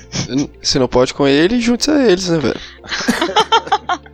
Você 0.61 0.79
não 0.79 0.87
pode 0.87 1.13
com 1.13 1.27
ele, 1.27 1.59
junte-se 1.59 1.91
a 1.91 2.03
eles, 2.07 2.29
né, 2.29 2.37
velho? 2.39 2.59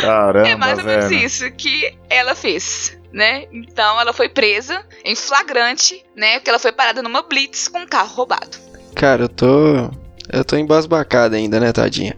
Caramba, 0.00 0.48
É 0.48 0.56
mais 0.56 0.78
ou 0.78 0.84
menos 0.84 1.08
velho. 1.08 1.24
isso 1.24 1.50
que 1.52 1.94
ela 2.10 2.34
fez. 2.34 2.96
Né? 3.12 3.46
Então 3.50 3.98
ela 3.98 4.12
foi 4.12 4.28
presa 4.28 4.84
em 5.02 5.14
flagrante, 5.14 6.04
né? 6.14 6.34
Porque 6.34 6.50
ela 6.50 6.58
foi 6.58 6.70
parada 6.72 7.02
numa 7.02 7.22
blitz 7.22 7.66
com 7.68 7.78
um 7.78 7.86
carro 7.86 8.14
roubado. 8.14 8.58
Cara, 8.94 9.22
eu 9.22 9.28
tô. 9.28 9.90
Eu 10.30 10.44
tô 10.44 10.56
embasbacada 10.56 11.36
ainda, 11.36 11.58
né, 11.60 11.72
tadinha? 11.72 12.14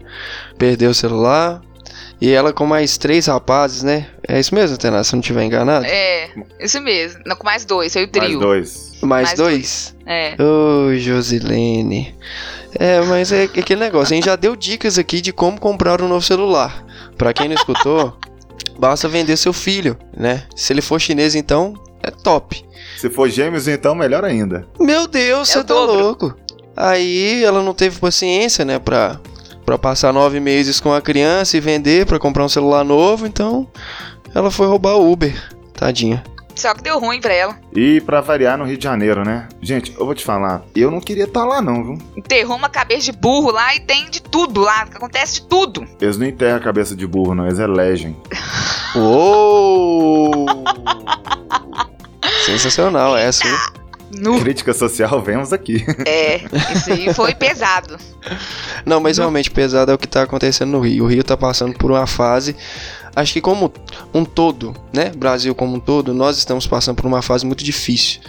Perdeu 0.57 0.89
o 0.89 0.93
celular. 0.95 1.61
E 2.21 2.29
ela 2.31 2.51
com 2.51 2.65
mais 2.65 2.97
três 2.97 3.27
rapazes, 3.27 3.81
né? 3.81 4.07
É 4.27 4.39
isso 4.39 4.53
mesmo, 4.53 4.77
Tenaz, 4.77 5.07
se 5.07 5.15
eu 5.15 5.17
não 5.17 5.21
estiver 5.21 5.43
enganado? 5.43 5.85
É, 5.85 6.29
isso 6.59 6.81
mesmo. 6.81 7.21
Não, 7.25 7.35
com 7.35 7.45
mais 7.45 7.63
dois, 7.63 7.93
foi 7.93 8.03
o 8.03 8.07
trio. 8.07 8.23
Mais 8.23 8.39
dois. 8.39 8.91
mais, 9.01 9.27
mais 9.29 9.39
dois? 9.39 9.95
É. 10.05 10.35
Ô, 10.41 10.93
Josilene. 10.97 12.13
É, 12.77 13.01
mas 13.01 13.31
é 13.31 13.43
aquele 13.43 13.79
negócio. 13.79 14.13
A 14.13 14.15
gente 14.15 14.25
já 14.25 14.35
deu 14.35 14.55
dicas 14.55 14.97
aqui 14.99 15.21
de 15.21 15.31
como 15.31 15.59
comprar 15.59 16.01
um 16.01 16.07
novo 16.07 16.23
celular. 16.25 16.85
Pra 17.17 17.33
quem 17.33 17.47
não 17.47 17.55
escutou, 17.55 18.17
basta 18.77 19.07
vender 19.07 19.37
seu 19.37 19.53
filho, 19.53 19.97
né? 20.15 20.43
Se 20.55 20.73
ele 20.73 20.81
for 20.81 20.99
chinês, 20.99 21.35
então, 21.35 21.73
é 22.03 22.11
top. 22.11 22.63
Se 22.97 23.09
for 23.09 23.29
gêmeos, 23.29 23.67
então 23.67 23.95
melhor 23.95 24.25
ainda. 24.25 24.67
Meu 24.79 25.07
Deus, 25.07 25.49
É 25.49 25.53
você 25.53 25.63
tá 25.63 25.73
louco. 25.73 26.35
Aí 26.75 27.43
ela 27.43 27.63
não 27.63 27.73
teve 27.73 27.99
paciência, 27.99 28.63
né, 28.63 28.79
pra, 28.79 29.19
pra 29.69 29.77
passar 29.77 30.11
nove 30.11 30.39
meses 30.39 30.79
com 30.79 30.91
a 30.91 30.99
criança 30.99 31.55
e 31.55 31.59
vender 31.59 32.07
pra 32.07 32.17
comprar 32.17 32.43
um 32.43 32.49
celular 32.49 32.83
novo, 32.83 33.27
então 33.27 33.67
ela 34.33 34.49
foi 34.49 34.65
roubar 34.65 34.95
o 34.95 35.11
Uber. 35.11 35.31
Tadinha. 35.75 36.23
Só 36.55 36.73
que 36.73 36.81
deu 36.81 36.99
ruim 36.99 37.21
pra 37.21 37.31
ela. 37.31 37.55
E 37.75 38.01
pra 38.01 38.19
variar 38.19 38.57
no 38.57 38.65
Rio 38.65 38.77
de 38.77 38.83
Janeiro, 38.83 39.23
né? 39.23 39.47
Gente, 39.61 39.93
eu 39.95 40.07
vou 40.07 40.15
te 40.15 40.25
falar, 40.25 40.63
eu 40.75 40.89
não 40.89 40.99
queria 40.99 41.25
estar 41.25 41.45
lá 41.45 41.61
não, 41.61 41.83
viu? 41.83 41.97
Enterrou 42.17 42.57
uma 42.57 42.67
cabeça 42.67 43.03
de 43.03 43.11
burro 43.11 43.51
lá 43.51 43.75
e 43.75 43.79
tem 43.81 44.09
de 44.09 44.23
tudo 44.23 44.61
lá. 44.61 44.81
Acontece 44.81 45.35
de 45.35 45.41
tudo. 45.43 45.87
Eles 46.01 46.17
não 46.17 46.25
enterram 46.25 46.57
a 46.57 46.61
cabeça 46.61 46.95
de 46.95 47.05
burro, 47.05 47.35
não, 47.35 47.45
eles 47.45 47.59
elegem. 47.59 48.17
Uou! 48.95 50.47
Sensacional 52.43 53.15
essa, 53.15 53.47
hein? 53.47 53.53
Nu. 54.11 54.39
Crítica 54.39 54.73
social, 54.73 55.21
vemos 55.21 55.53
aqui. 55.53 55.85
É, 56.05 56.41
isso 56.73 56.91
aí 56.91 57.13
foi 57.13 57.35
pesado. 57.35 57.97
Não, 58.85 58.99
mas 58.99 59.17
realmente 59.17 59.51
pesado 59.51 59.91
é 59.91 59.93
o 59.93 59.97
que 59.97 60.07
tá 60.07 60.23
acontecendo 60.23 60.71
no 60.71 60.79
Rio. 60.79 61.05
O 61.05 61.07
Rio 61.07 61.23
tá 61.23 61.37
passando 61.37 61.73
por 61.77 61.91
uma 61.91 62.07
fase. 62.07 62.55
Acho 63.15 63.33
que 63.33 63.41
como 63.41 63.71
um 64.13 64.23
todo, 64.23 64.75
né? 64.93 65.11
Brasil 65.15 65.53
como 65.55 65.75
um 65.75 65.79
todo, 65.79 66.13
nós 66.13 66.37
estamos 66.37 66.65
passando 66.67 66.95
por 66.95 67.05
uma 67.05 67.21
fase 67.21 67.45
muito 67.45 67.63
difícil. 67.63 68.21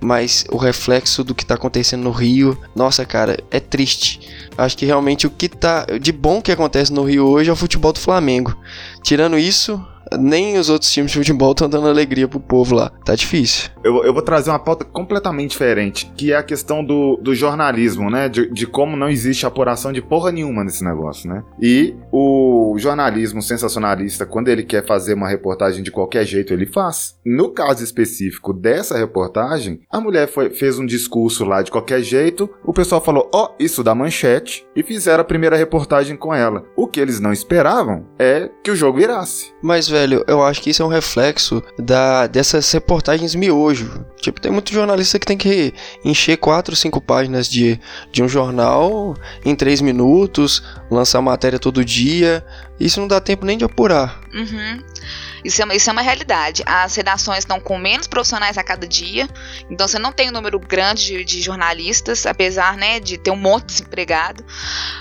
Mas 0.00 0.44
o 0.50 0.56
reflexo 0.56 1.24
do 1.24 1.34
que 1.34 1.44
tá 1.44 1.54
acontecendo 1.54 2.02
no 2.02 2.10
Rio, 2.10 2.56
nossa, 2.74 3.04
cara, 3.04 3.38
é 3.50 3.58
triste. 3.58 4.20
Acho 4.56 4.76
que 4.76 4.86
realmente 4.86 5.26
o 5.26 5.30
que 5.30 5.48
tá 5.48 5.86
de 6.00 6.12
bom 6.12 6.40
que 6.40 6.52
acontece 6.52 6.92
no 6.92 7.04
Rio 7.04 7.26
hoje 7.26 7.50
é 7.50 7.52
o 7.52 7.56
futebol 7.56 7.92
do 7.92 8.00
Flamengo. 8.00 8.56
Tirando 9.02 9.38
isso, 9.38 9.84
nem 10.18 10.58
os 10.58 10.68
outros 10.70 10.90
times 10.92 11.10
de 11.12 11.18
futebol 11.18 11.52
estão 11.52 11.68
dando 11.68 11.88
alegria 11.88 12.28
pro 12.28 12.40
povo 12.40 12.74
lá. 12.74 12.90
Tá 13.04 13.14
difícil. 13.14 13.70
Eu, 13.84 14.04
eu 14.04 14.12
vou 14.12 14.22
trazer 14.22 14.50
uma 14.50 14.58
pauta 14.58 14.84
completamente 14.84 15.50
diferente, 15.50 16.10
que 16.16 16.32
é 16.32 16.36
a 16.36 16.42
questão 16.42 16.84
do, 16.84 17.16
do 17.22 17.34
jornalismo, 17.34 18.10
né? 18.10 18.28
De, 18.28 18.50
de 18.52 18.66
como 18.66 18.96
não 18.96 19.08
existe 19.08 19.46
apuração 19.46 19.92
de 19.92 20.02
porra 20.02 20.30
nenhuma 20.32 20.64
nesse 20.64 20.84
negócio, 20.84 21.28
né? 21.28 21.42
E 21.60 21.94
o 22.12 22.74
jornalismo 22.78 23.42
sensacionalista, 23.42 24.26
quando 24.26 24.48
ele 24.48 24.62
quer 24.62 24.84
fazer 24.86 25.14
uma 25.14 25.28
reportagem 25.28 25.82
de 25.82 25.90
qualquer 25.90 26.24
jeito, 26.24 26.52
ele 26.52 26.66
faz. 26.66 27.16
No 27.24 27.50
caso 27.50 27.82
específico 27.82 28.52
dessa 28.52 28.96
reportagem, 28.96 29.80
a 29.90 30.00
mulher 30.00 30.28
foi- 30.28 30.50
fez 30.50 30.78
um 30.78 30.86
discurso 30.86 31.44
lá 31.44 31.62
de 31.62 31.70
qualquer 31.70 32.00
jeito, 32.02 32.48
o 32.64 32.72
pessoal 32.72 33.00
falou, 33.00 33.30
ó, 33.34 33.50
isso 33.58 33.82
dá 33.82 33.94
manchete, 33.94 34.66
e 34.74 34.82
fizeram 34.82 35.22
a 35.22 35.24
primeira 35.24 35.56
reportagem 35.56 36.16
com 36.16 36.34
ela. 36.34 36.64
O 36.76 36.86
que 36.86 37.00
eles 37.00 37.20
não 37.20 37.32
esperavam 37.32 38.06
é 38.18 38.50
que 38.62 38.70
o 38.70 38.76
jogo 38.76 38.98
virasse. 38.98 39.52
Mas, 39.62 39.88
velho, 39.96 40.24
eu 40.26 40.42
acho 40.42 40.60
que 40.60 40.70
isso 40.70 40.82
é 40.82 40.84
um 40.84 40.88
reflexo 40.88 41.62
da, 41.78 42.26
dessas 42.26 42.70
reportagens 42.70 43.34
miojo. 43.34 44.04
Tipo, 44.20 44.40
tem 44.40 44.50
muito 44.52 44.72
jornalista 44.72 45.18
que 45.18 45.26
tem 45.26 45.38
que 45.38 45.72
encher 46.04 46.36
quatro, 46.36 46.74
cinco 46.76 47.00
páginas 47.00 47.48
de, 47.48 47.80
de 48.12 48.22
um 48.22 48.28
jornal 48.28 49.14
em 49.44 49.54
três 49.54 49.80
minutos, 49.80 50.62
lançar 50.90 51.20
matéria 51.22 51.58
todo 51.58 51.84
dia. 51.84 52.44
Isso 52.78 53.00
não 53.00 53.08
dá 53.08 53.20
tempo 53.20 53.46
nem 53.46 53.56
de 53.56 53.64
apurar. 53.64 54.20
Uhum. 54.34 54.82
Isso 55.44 55.62
é, 55.62 55.64
uma- 55.64 55.74
isso 55.74 55.88
é 55.88 55.92
uma 55.92 56.02
realidade. 56.02 56.62
As 56.66 56.94
redações 56.96 57.38
estão 57.38 57.60
com 57.60 57.78
menos 57.78 58.06
profissionais 58.08 58.58
a 58.58 58.64
cada 58.64 58.86
dia, 58.86 59.28
então 59.70 59.86
você 59.86 59.98
não 59.98 60.10
tem 60.12 60.28
um 60.28 60.32
número 60.32 60.58
grande 60.58 61.04
de, 61.06 61.24
de 61.24 61.40
jornalistas, 61.40 62.26
apesar 62.26 62.76
né, 62.76 62.98
de 62.98 63.16
ter 63.16 63.30
um 63.30 63.36
monte 63.36 63.66
de 63.66 63.72
desempregado. 63.74 64.44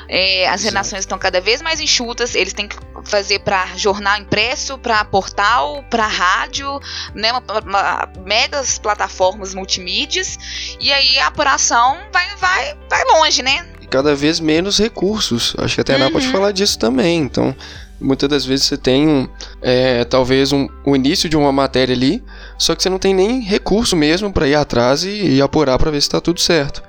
É, 0.08 0.48
as 0.48 0.62
Exato. 0.62 0.66
redações 0.66 1.00
estão 1.02 1.18
cada 1.18 1.42
vez 1.42 1.62
mais 1.64 1.80
enxutas, 1.80 2.36
eles 2.36 2.54
têm 2.54 2.68
que 2.68 2.78
fazer 3.06 3.40
para 3.40 3.68
jornal 3.78 4.18
impresso, 4.20 4.78
para 4.78 5.04
portal, 5.06 5.84
para 5.90 6.08
rádio, 6.08 6.80
né, 7.14 7.32
uma, 7.32 7.44
uma- 7.62 8.10
megas 8.26 8.78
plataformas 8.80 9.54
multimídias, 9.54 10.38
e 10.80 10.92
aí 10.92 11.18
a 11.20 11.28
apuração 11.28 11.98
vai, 12.12 12.26
vai, 12.38 12.76
vai 12.90 13.04
longe, 13.06 13.42
né? 13.44 13.66
E 13.82 13.88
cada 13.88 14.16
vez 14.16 14.40
menos 14.40 14.78
recursos. 14.80 15.56
Acho 15.60 15.76
que 15.76 15.82
a 15.82 15.84
Tainá 15.84 16.06
Uhum. 16.08 16.12
pode 16.14 16.28
falar 16.30 16.52
disso 16.52 16.78
também. 16.80 17.20
Então, 17.22 17.56
muitas 18.02 18.28
das 18.28 18.44
vezes 18.46 18.66
você 18.66 18.78
tem 18.78 19.08
um, 19.08 19.30
é, 19.62 20.04
talvez 20.04 20.52
um, 20.52 20.68
o 20.84 20.96
início 20.96 21.30
de 21.30 21.38
uma 21.38 21.52
matéria 21.52 21.94
ali, 21.94 22.24
só 22.58 22.74
que 22.76 22.82
você 22.82 22.90
não 22.90 22.98
tem 22.98 23.14
nem 23.14 23.42
recurso 23.42 23.96
mesmo 23.96 24.34
pra 24.34 24.48
ir 24.48 24.56
atrás 24.56 25.04
e, 25.04 25.36
e 25.36 25.42
apurar 25.42 25.78
pra 25.78 25.92
ver 25.92 26.02
se 26.02 26.10
tá 26.10 26.20
tudo 26.20 26.40
certo. 26.42 26.82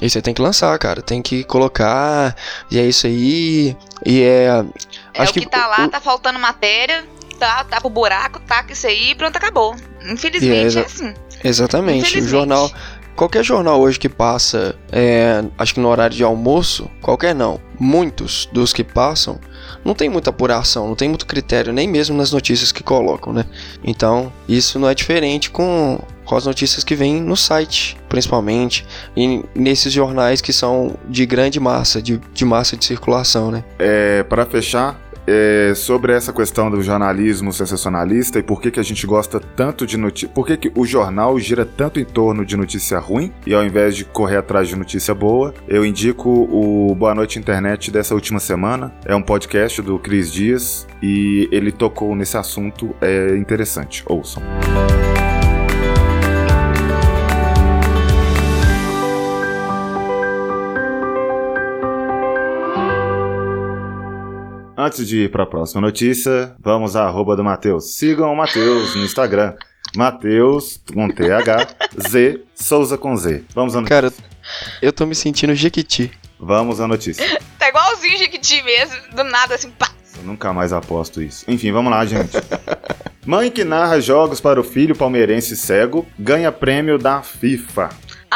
E 0.00 0.10
você 0.10 0.20
tem 0.20 0.34
que 0.34 0.42
lançar, 0.42 0.78
cara. 0.78 1.00
Tem 1.00 1.22
que 1.22 1.42
colocar. 1.44 2.36
E 2.70 2.78
é 2.78 2.84
isso 2.86 3.06
aí. 3.06 3.74
E 4.04 4.22
é. 4.22 4.62
É 5.16 5.22
acho 5.22 5.30
o 5.32 5.34
que, 5.34 5.46
tá 5.48 5.66
lá, 5.66 5.86
o- 5.86 5.88
tá 5.88 6.00
faltando 6.00 6.38
matéria. 6.38 7.04
tá, 7.38 7.64
tá 7.64 7.80
pro 7.80 7.90
buraco, 7.90 8.40
taca 8.40 8.72
isso 8.72 8.86
aí 8.86 9.10
e 9.10 9.14
pronto, 9.14 9.36
acabou. 9.36 9.74
Infelizmente 10.08 10.78
é, 10.78 10.82
é 10.82 10.84
assim. 10.84 11.14
Exatamente. 11.44 12.18
O 12.18 12.28
jornal. 12.28 12.70
Qualquer 13.14 13.42
jornal 13.42 13.80
hoje 13.80 13.98
que 13.98 14.10
passa, 14.10 14.76
é, 14.92 15.42
acho 15.56 15.72
que 15.72 15.80
no 15.80 15.88
horário 15.88 16.14
de 16.14 16.22
almoço, 16.22 16.90
qualquer 17.00 17.34
não, 17.34 17.58
muitos 17.80 18.46
dos 18.52 18.74
que 18.74 18.84
passam, 18.84 19.40
não 19.82 19.94
tem 19.94 20.06
muita 20.10 20.28
apuração, 20.28 20.86
não 20.86 20.94
tem 20.94 21.08
muito 21.08 21.24
critério, 21.24 21.72
nem 21.72 21.88
mesmo 21.88 22.14
nas 22.14 22.30
notícias 22.30 22.72
que 22.72 22.82
colocam, 22.82 23.32
né? 23.32 23.46
Então, 23.82 24.30
isso 24.46 24.78
não 24.78 24.86
é 24.86 24.94
diferente 24.94 25.48
com, 25.50 25.98
com 26.26 26.36
as 26.36 26.44
notícias 26.44 26.84
que 26.84 26.94
vêm 26.94 27.18
no 27.22 27.38
site, 27.38 27.96
principalmente, 28.06 28.86
e 29.16 29.42
nesses 29.54 29.90
jornais 29.94 30.42
que 30.42 30.52
são 30.52 30.94
de 31.08 31.24
grande 31.24 31.58
massa, 31.58 32.02
de, 32.02 32.18
de 32.34 32.44
massa 32.44 32.76
de 32.76 32.84
circulação, 32.84 33.50
né? 33.50 33.64
É, 33.78 34.24
para 34.24 34.44
fechar, 34.44 35.00
é, 35.26 35.72
sobre 35.74 36.12
essa 36.12 36.32
questão 36.32 36.70
do 36.70 36.82
jornalismo 36.82 37.52
sensacionalista 37.52 38.38
e 38.38 38.42
por 38.42 38.60
que, 38.60 38.70
que 38.70 38.80
a 38.80 38.82
gente 38.82 39.06
gosta 39.06 39.40
tanto 39.40 39.86
de 39.86 39.96
notícia. 39.96 40.28
Por 40.28 40.46
que, 40.46 40.56
que 40.56 40.72
o 40.74 40.84
jornal 40.84 41.38
gira 41.38 41.64
tanto 41.64 41.98
em 41.98 42.04
torno 42.04 42.44
de 42.44 42.56
notícia 42.56 42.98
ruim 42.98 43.32
e 43.46 43.54
ao 43.54 43.64
invés 43.64 43.96
de 43.96 44.04
correr 44.04 44.36
atrás 44.36 44.68
de 44.68 44.76
notícia 44.76 45.14
boa, 45.14 45.54
eu 45.68 45.84
indico 45.84 46.28
o 46.28 46.94
Boa 46.94 47.14
Noite 47.14 47.38
Internet 47.38 47.90
dessa 47.90 48.14
última 48.14 48.40
semana. 48.40 48.94
É 49.04 49.14
um 49.14 49.22
podcast 49.22 49.82
do 49.82 49.98
Cris 49.98 50.32
Dias 50.32 50.86
e 51.02 51.48
ele 51.50 51.72
tocou 51.72 52.14
nesse 52.14 52.36
assunto. 52.36 52.94
É 53.00 53.36
interessante. 53.36 54.02
Ouçam. 54.06 54.42
Antes 64.86 65.08
de 65.08 65.24
ir 65.24 65.32
para 65.32 65.42
a 65.42 65.46
próxima 65.46 65.80
notícia, 65.80 66.54
vamos 66.60 66.94
à 66.94 67.06
arroba 67.06 67.34
do 67.34 67.42
Matheus. 67.42 67.96
Sigam 67.96 68.32
o 68.32 68.36
Matheus 68.36 68.94
no 68.94 69.04
Instagram. 69.04 69.52
Matheus 69.96 70.80
com 70.94 71.08
TH, 71.08 71.74
Z, 72.08 72.40
Souza 72.54 72.96
com 72.96 73.16
Z. 73.16 73.42
Vamos 73.52 73.74
à 73.74 73.80
notícia. 73.80 74.00
Cara, 74.00 74.14
eu 74.80 74.92
tô 74.92 75.04
me 75.04 75.16
sentindo 75.16 75.56
Jequiti. 75.56 76.12
Vamos 76.38 76.80
à 76.80 76.86
notícia. 76.86 77.24
tá 77.58 77.68
igualzinho 77.68 78.16
Jequiti 78.16 78.62
mesmo, 78.62 78.94
do 79.12 79.24
nada 79.24 79.56
assim, 79.56 79.70
pá. 79.70 79.90
Eu 80.16 80.22
nunca 80.22 80.52
mais 80.52 80.72
aposto 80.72 81.20
isso. 81.20 81.44
Enfim, 81.48 81.72
vamos 81.72 81.90
lá, 81.90 82.06
gente. 82.06 82.36
Mãe 83.26 83.50
que 83.50 83.64
narra 83.64 84.00
jogos 84.00 84.40
para 84.40 84.60
o 84.60 84.62
filho 84.62 84.94
palmeirense 84.94 85.56
cego 85.56 86.06
ganha 86.16 86.52
prêmio 86.52 86.96
da 86.96 87.22
FIFA. 87.22 87.88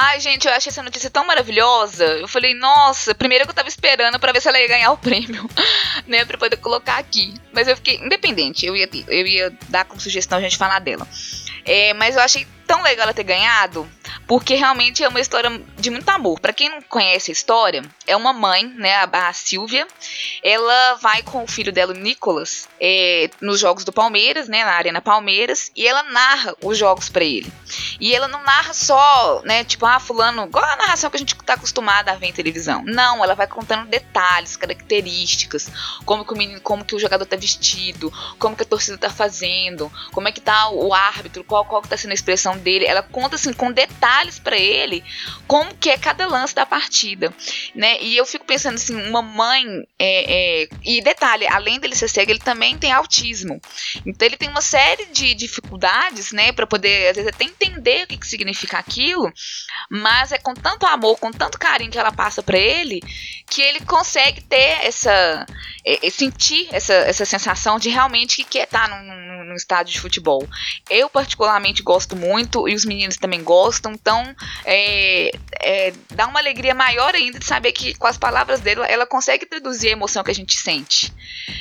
Ai, 0.03 0.19
gente, 0.19 0.49
eu 0.49 0.55
achei 0.55 0.71
essa 0.71 0.83
notícia 0.83 1.11
tão 1.11 1.27
maravilhosa. 1.27 2.07
Eu 2.07 2.27
falei, 2.27 2.55
nossa, 2.55 3.15
primeiro 3.15 3.45
que 3.45 3.51
eu 3.51 3.55
tava 3.55 3.69
esperando 3.69 4.19
para 4.19 4.33
ver 4.33 4.41
se 4.41 4.49
ela 4.49 4.59
ia 4.59 4.67
ganhar 4.67 4.93
o 4.93 4.97
prêmio, 4.97 5.47
né, 6.09 6.25
pra 6.25 6.39
poder 6.39 6.57
colocar 6.57 6.97
aqui. 6.97 7.35
Mas 7.53 7.69
eu 7.69 7.77
fiquei 7.77 7.97
independente, 7.97 8.65
eu 8.65 8.75
ia, 8.75 8.89
eu 9.09 9.27
ia 9.27 9.53
dar 9.69 9.85
como 9.85 10.01
sugestão 10.01 10.39
a 10.39 10.41
gente 10.41 10.57
falar 10.57 10.79
dela. 10.79 11.07
É, 11.67 11.93
mas 11.93 12.17
eu 12.17 12.23
achei 12.23 12.47
tão 12.71 12.83
legal 12.83 13.03
ela 13.03 13.13
ter 13.13 13.25
ganhado, 13.25 13.91
porque 14.29 14.55
realmente 14.55 15.03
é 15.03 15.09
uma 15.09 15.19
história 15.19 15.61
de 15.77 15.91
muito 15.91 16.09
amor. 16.09 16.39
Para 16.39 16.53
quem 16.53 16.69
não 16.69 16.81
conhece 16.81 17.29
a 17.29 17.35
história, 17.35 17.83
é 18.07 18.15
uma 18.15 18.33
mãe, 18.33 18.65
né, 18.65 18.95
a, 18.95 19.29
a 19.29 19.33
Silvia, 19.33 19.89
ela 20.41 20.95
vai 20.95 21.21
com 21.25 21.43
o 21.43 21.49
filho 21.49 21.73
dela, 21.73 21.93
o 21.93 21.97
Nicolas, 21.97 22.69
é, 22.81 23.29
nos 23.41 23.59
jogos 23.59 23.85
do 23.85 23.93
Palmeiras, 23.93 24.47
né, 24.47 24.65
na 24.65 24.71
Arena 24.71 25.01
Palmeiras, 25.01 25.73
e 25.75 25.85
ela 25.85 26.05
narra 26.05 26.55
os 26.63 26.79
jogos 26.79 27.09
para 27.09 27.25
ele. 27.25 27.53
E 27.99 28.15
ela 28.15 28.29
não 28.29 28.41
narra 28.45 28.73
só, 28.73 29.43
né, 29.45 29.65
tipo, 29.65 29.85
ah, 29.85 29.99
fulano, 29.99 30.45
igual 30.45 30.65
a 30.65 30.77
narração 30.77 31.11
que 31.11 31.17
a 31.17 31.19
gente 31.19 31.35
tá 31.35 31.55
acostumada 31.55 32.13
a 32.13 32.15
ver 32.15 32.27
em 32.27 32.33
televisão. 32.33 32.85
Não, 32.87 33.25
ela 33.25 33.35
vai 33.35 33.49
contando 33.49 33.89
detalhes, 33.89 34.57
características, 34.57 35.69
como 36.05 36.25
que 36.25 36.33
o 36.33 36.37
menino, 36.37 36.61
como 36.61 36.85
que 36.85 36.95
o 36.95 37.01
jogador 37.01 37.27
tá 37.27 37.35
vestido, 37.35 38.13
como 38.39 38.55
que 38.55 38.63
a 38.63 38.67
torcida 38.67 38.97
tá 38.97 39.11
fazendo, 39.11 39.91
como 40.13 40.29
é 40.29 40.33
que 40.33 40.41
tá 40.41 40.69
o 40.71 40.95
árbitro, 40.95 41.43
qual 41.43 41.65
qual 41.65 41.83
que 41.83 41.89
tá 41.89 41.97
sendo 41.97 42.13
a 42.13 42.15
expressão 42.15 42.60
dele, 42.61 42.85
ela 42.85 43.03
conta 43.03 43.37
assim 43.37 43.53
com 43.53 43.73
detalhes 43.73 44.39
para 44.39 44.57
ele 44.57 45.03
como 45.47 45.75
que 45.75 45.91
é 45.91 45.99
cada 45.99 46.27
lance 46.27 46.55
da 46.55 46.65
partida, 46.65 47.35
né? 47.75 48.01
E 48.01 48.17
eu 48.17 48.25
fico 48.25 48.45
pensando 48.45 48.77
assim, 48.77 48.95
uma 48.95 49.23
mãe 49.23 49.65
é, 49.99 50.63
é, 50.63 50.69
e 50.85 51.03
detalhe, 51.03 51.47
além 51.49 51.81
dele 51.81 51.97
ser 51.97 52.09
cego, 52.09 52.31
ele 52.31 52.39
também 52.39 52.79
tem 52.79 52.93
autismo, 52.93 53.61
então 54.07 54.27
ele 54.27 54.37
tem 54.37 54.49
uma 54.49 54.61
série 54.61 55.07
de 55.07 55.35
dificuldades, 55.35 56.33
né, 56.33 56.53
para 56.53 56.67
poder 56.67 57.09
às 57.09 57.17
vezes 57.17 57.33
até 57.33 57.45
entender 57.45 58.05
o 58.05 58.07
que, 58.07 58.17
que 58.17 58.27
significa 58.27 58.79
aquilo, 58.79 59.33
mas 59.91 60.33
é 60.33 60.39
com 60.39 60.55
tanto 60.55 60.87
amor, 60.87 61.19
com 61.19 61.31
tanto 61.33 61.59
carinho 61.59 61.91
que 61.91 61.99
ela 61.99 62.13
passa 62.13 62.43
para 62.43 62.59
ele, 62.59 63.01
que 63.49 63.61
ele 63.61 63.81
consegue 63.81 64.41
ter 64.43 64.87
essa, 64.87 65.45
é, 65.85 66.07
é, 66.07 66.11
sentir 66.11 66.69
essa, 66.71 66.95
essa 66.95 67.25
sensação 67.25 67.79
de 67.79 67.89
realmente 67.89 68.37
que 68.37 68.45
quer 68.45 68.65
estar 68.65 68.89
num, 68.89 69.03
num, 69.03 69.45
num 69.47 69.55
estádio 69.55 69.93
de 69.93 70.01
futebol. 70.01 70.47
Eu 70.89 71.11
particularmente 71.11 71.83
gosto 71.83 72.15
muito 72.15 72.50
muito 72.51 72.69
e 72.69 72.75
os 72.75 72.85
meninos 72.85 73.17
também 73.17 73.43
gostam. 73.43 73.93
Então, 73.93 74.35
é, 74.65 75.31
é, 75.61 75.93
dá 76.11 76.27
uma 76.27 76.41
alegria 76.41 76.75
maior 76.75 77.15
ainda 77.15 77.39
de 77.39 77.45
saber 77.45 77.73
que 77.73 77.95
com 77.95 78.07
as 78.07 78.19
palavras 78.19 78.61
dele 78.61 78.81
ela 78.89 79.07
consegue 79.07 79.47
traduzir 79.47 79.89
a 79.89 79.93
emoção 79.93 80.25
que 80.25 80.31
a 80.31 80.35
gente 80.35 80.57
sente, 80.57 81.13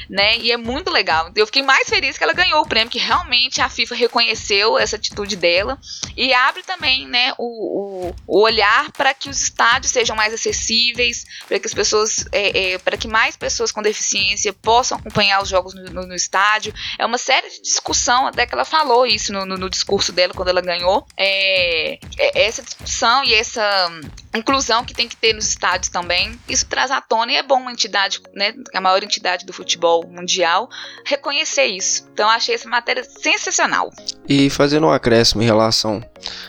né? 0.09 0.37
E 0.37 0.51
é 0.51 0.57
muito 0.57 0.89
legal. 0.89 1.31
Eu 1.35 1.45
fiquei 1.45 1.61
mais 1.61 1.87
feliz 1.87 2.17
que 2.17 2.23
ela 2.23 2.33
ganhou 2.33 2.61
o 2.61 2.67
prêmio, 2.67 2.89
que 2.89 2.97
realmente 2.99 3.61
a 3.61 3.69
FIFA 3.69 3.95
reconheceu 3.95 4.77
essa 4.77 4.95
atitude 4.95 5.35
dela 5.35 5.77
e 6.17 6.33
abre 6.33 6.63
também, 6.63 7.07
né, 7.07 7.33
o, 7.37 8.09
o, 8.09 8.15
o 8.27 8.41
olhar 8.41 8.91
para 8.91 9.13
que 9.13 9.29
os 9.29 9.41
estádios 9.41 9.91
sejam 9.91 10.15
mais 10.15 10.33
acessíveis, 10.33 11.25
para 11.47 11.59
que 11.59 11.67
as 11.67 11.73
pessoas, 11.73 12.25
é, 12.31 12.73
é, 12.73 12.77
para 12.77 12.97
que 12.97 13.07
mais 13.07 13.35
pessoas 13.35 13.71
com 13.71 13.81
deficiência 13.81 14.51
possam 14.53 14.97
acompanhar 14.97 15.41
os 15.41 15.49
jogos 15.49 15.73
no, 15.73 15.83
no, 15.85 16.07
no, 16.07 16.15
estádio. 16.15 16.73
É 16.97 17.05
uma 17.05 17.17
série 17.17 17.49
de 17.49 17.61
discussão, 17.61 18.27
até 18.27 18.45
que 18.45 18.53
ela 18.53 18.65
falou 18.65 19.05
isso 19.05 19.31
no, 19.31 19.45
no 19.45 19.69
discurso 19.69 20.11
dela 20.11 20.33
quando 20.33 20.49
ela 20.49 20.61
ganhou, 20.69 21.03
é, 21.17 21.97
é, 22.17 22.45
essa 22.45 22.61
discussão 22.61 23.23
e 23.23 23.33
essa 23.33 23.89
inclusão 24.35 24.85
que 24.85 24.93
tem 24.93 25.07
que 25.07 25.15
ter 25.15 25.33
nos 25.33 25.47
estádios 25.47 25.89
também, 25.89 26.39
isso 26.47 26.67
traz 26.67 26.91
à 26.91 27.01
tona 27.01 27.31
e 27.31 27.35
é 27.35 27.43
bom 27.43 27.59
uma 27.59 27.71
entidade, 27.71 28.21
né, 28.35 28.53
a 28.75 28.79
maior 28.79 29.03
entidade 29.03 29.45
do 29.45 29.51
futebol 29.51 30.05
mundial, 30.07 30.69
reconhecer 31.03 31.65
isso. 31.65 32.07
Então 32.13 32.29
achei 32.29 32.53
essa 32.53 32.69
matéria 32.69 33.03
sensacional. 33.03 33.91
E 34.27 34.49
fazendo 34.51 34.85
um 34.85 34.91
acréscimo 34.91 35.41
em 35.41 35.45
relação 35.45 36.03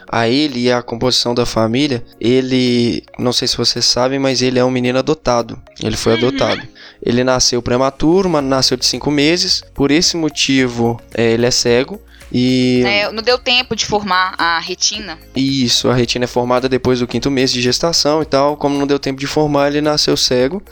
a 0.07 0.29
ele 0.29 0.65
e 0.65 0.73
a 0.73 0.83
composição 0.83 1.35
da 1.35 1.47
família, 1.47 2.05
ele, 2.21 3.03
não 3.19 3.33
sei 3.33 3.49
se 3.49 3.57
vocês 3.57 3.87
sabem, 3.87 4.19
mas 4.19 4.43
ele 4.43 4.59
é 4.59 4.65
um 4.65 4.71
menino 4.71 4.99
adotado. 4.99 5.61
Ele 5.83 5.97
foi 5.97 6.13
uhum. 6.13 6.29
adotado. 6.29 6.69
Ele 7.03 7.25
nasceu 7.25 7.63
prematuro, 7.63 8.29
mas 8.29 8.45
nasceu 8.45 8.77
de 8.77 8.85
cinco 8.85 9.11
meses. 9.11 9.63
Por 9.73 9.91
esse 9.91 10.17
motivo, 10.17 11.01
é, 11.15 11.33
ele 11.33 11.47
é 11.47 11.51
cego. 11.51 11.99
E... 12.33 12.83
É, 12.87 13.11
não 13.11 13.23
deu 13.23 13.39
tempo 13.39 13.75
de 13.75 13.85
formar 13.85 14.35
a 14.39 14.59
retina. 14.59 15.19
Isso, 15.35 15.89
a 15.89 15.95
retina 15.95 16.25
é 16.25 16.29
formada 16.29 16.69
depois 16.69 17.01
do 17.01 17.07
quinto 17.07 17.31
mês 17.31 17.53
de 17.53 17.61
gestação 17.61 18.23
e 18.23 18.25
tal. 18.25 18.57
Como 18.57 18.79
não 18.79 18.87
deu 18.87 18.99
tempo 18.99 19.19
de 19.19 19.27
formar, 19.27 19.69
ele 19.69 19.81
nasceu 19.81 20.17
cego. 20.17 20.63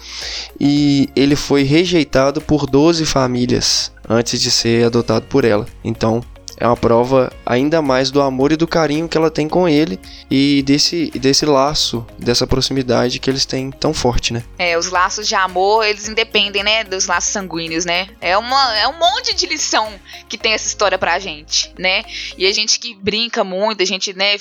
E 0.60 1.08
ele 1.16 1.36
foi 1.36 1.62
rejeitado 1.62 2.40
por 2.40 2.66
12 2.66 3.04
famílias 3.04 3.92
antes 4.08 4.40
de 4.40 4.50
ser 4.50 4.86
adotado 4.86 5.26
por 5.26 5.44
ela. 5.44 5.66
Então, 5.84 6.22
é 6.56 6.66
uma 6.66 6.76
prova 6.76 7.32
ainda 7.44 7.82
mais 7.82 8.10
do 8.10 8.20
amor 8.20 8.52
e 8.52 8.56
do 8.56 8.66
carinho 8.66 9.08
que 9.08 9.16
ela 9.16 9.30
tem 9.30 9.48
com 9.48 9.68
ele 9.68 9.98
e 10.30 10.62
desse, 10.62 11.10
desse 11.10 11.44
laço, 11.44 12.06
dessa 12.18 12.46
proximidade 12.46 13.18
que 13.18 13.30
eles 13.30 13.44
têm 13.44 13.70
tão 13.70 13.92
forte, 13.92 14.32
né? 14.32 14.42
É, 14.58 14.76
os 14.78 14.90
laços 14.90 15.26
de 15.26 15.34
amor, 15.34 15.84
eles 15.84 16.08
independem, 16.08 16.62
né, 16.62 16.84
dos 16.84 17.06
laços 17.06 17.30
sanguíneos, 17.30 17.84
né? 17.84 18.08
É, 18.20 18.36
uma, 18.36 18.76
é 18.76 18.88
um 18.88 18.98
monte 18.98 19.34
de 19.34 19.46
lição 19.46 19.92
que 20.28 20.38
tem 20.38 20.52
essa 20.52 20.66
história 20.66 20.98
pra 20.98 21.18
gente, 21.18 21.72
né? 21.78 22.04
E 22.36 22.46
a 22.46 22.52
gente 22.52 22.78
que 22.78 22.94
brinca 22.94 23.42
muito, 23.42 23.82
a 23.82 23.86
gente, 23.86 24.12
né, 24.14 24.36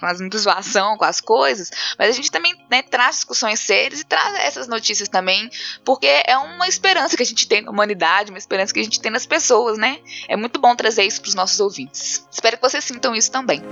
faz 0.00 0.20
muita 0.20 0.38
zoação 0.38 0.96
com 0.96 1.04
as 1.04 1.20
coisas, 1.20 1.70
mas 1.98 2.08
a 2.08 2.12
gente 2.12 2.30
também, 2.30 2.54
né, 2.70 2.82
traz 2.82 3.16
discussões 3.16 3.60
sérias 3.60 4.00
e 4.00 4.04
traz 4.04 4.34
essas 4.40 4.68
notícias 4.68 5.08
também, 5.08 5.48
porque 5.84 6.06
é 6.26 6.36
uma 6.36 6.68
esperança 6.68 7.16
que 7.16 7.22
a 7.22 7.26
gente 7.26 7.46
tem 7.46 7.62
na 7.62 7.70
humanidade, 7.70 8.30
uma 8.30 8.38
esperança 8.38 8.72
que 8.72 8.80
a 8.80 8.82
gente 8.82 9.00
tem 9.00 9.10
nas 9.10 9.26
pessoas, 9.26 9.78
né? 9.78 9.98
É 10.28 10.36
muito 10.36 10.60
bom 10.60 10.74
trazer 10.74 11.04
isso 11.04 11.20
pros 11.20 11.34
nossos 11.34 11.47
ouvintes. 11.60 12.26
Espero 12.30 12.56
que 12.56 12.62
vocês 12.62 12.84
sintam 12.84 13.14
isso 13.14 13.30
também. 13.30 13.62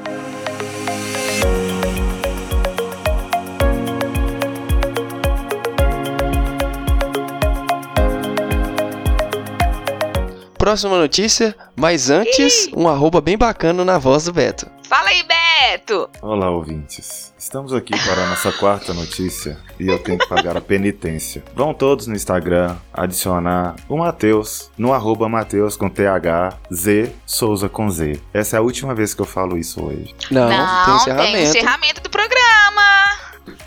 Próxima 10.66 10.98
notícia, 10.98 11.54
mas 11.76 12.10
antes, 12.10 12.66
Ih! 12.66 12.72
um 12.76 12.88
arroba 12.88 13.20
bem 13.20 13.38
bacana 13.38 13.84
na 13.84 13.98
voz 13.98 14.24
do 14.24 14.32
Beto. 14.32 14.66
Fala 14.88 15.10
aí, 15.10 15.22
Beto! 15.22 16.10
Olá, 16.20 16.50
ouvintes. 16.50 17.32
Estamos 17.38 17.72
aqui 17.72 17.96
para 17.96 18.24
a 18.24 18.26
nossa 18.30 18.50
quarta 18.50 18.92
notícia 18.92 19.56
e 19.78 19.86
eu 19.86 19.96
tenho 20.00 20.18
que 20.18 20.28
pagar 20.28 20.56
a 20.56 20.60
penitência. 20.60 21.44
Vão 21.54 21.72
todos 21.72 22.08
no 22.08 22.16
Instagram 22.16 22.74
adicionar 22.92 23.76
o 23.88 23.96
Matheus 23.96 24.68
no 24.76 24.92
arroba 24.92 25.28
Mateus 25.28 25.76
com 25.76 25.88
TH, 25.88 26.58
Z, 26.74 27.12
Souza 27.24 27.68
com 27.68 27.88
Z. 27.88 28.20
Essa 28.34 28.56
é 28.56 28.58
a 28.58 28.62
última 28.62 28.92
vez 28.92 29.14
que 29.14 29.22
eu 29.22 29.26
falo 29.26 29.56
isso 29.56 29.80
hoje. 29.80 30.16
Não, 30.32 30.48
Não 30.48 30.84
tem 30.84 30.96
encerramento. 30.96 31.32
Tem 31.32 31.44
encerramento 31.44 32.00
do 32.00 32.10
programa. 32.10 33.16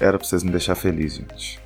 Era 0.01 0.17
pra 0.17 0.27
vocês 0.27 0.43
me 0.43 0.51
deixar 0.51 0.75
feliz, 0.75 1.15
gente. 1.15 1.61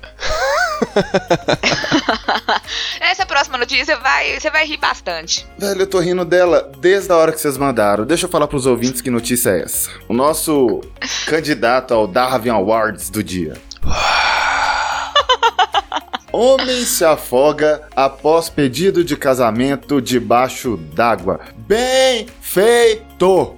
Essa 3.00 3.26
próxima 3.26 3.58
notícia 3.58 3.96
vai, 3.98 4.38
você 4.38 4.50
vai 4.50 4.66
rir 4.66 4.78
bastante. 4.78 5.46
Velho, 5.58 5.82
eu 5.82 5.86
tô 5.86 6.00
rindo 6.00 6.24
dela 6.24 6.70
desde 6.78 7.12
a 7.12 7.16
hora 7.16 7.32
que 7.32 7.40
vocês 7.40 7.56
mandaram. 7.56 8.04
Deixa 8.04 8.26
eu 8.26 8.30
falar 8.30 8.46
pros 8.46 8.66
ouvintes 8.66 9.00
que 9.00 9.10
notícia 9.10 9.50
é 9.50 9.62
essa. 9.62 9.90
O 10.08 10.14
nosso 10.14 10.80
candidato 11.26 11.94
ao 11.94 12.06
Darwin 12.06 12.50
Awards 12.50 13.10
do 13.10 13.22
dia. 13.22 13.54
Homem 16.32 16.84
se 16.84 17.04
afoga 17.04 17.82
após 17.94 18.48
pedido 18.48 19.04
de 19.04 19.16
casamento 19.16 20.02
debaixo 20.02 20.76
d'água. 20.76 21.40
Bem 21.56 22.26
feito! 22.40 23.56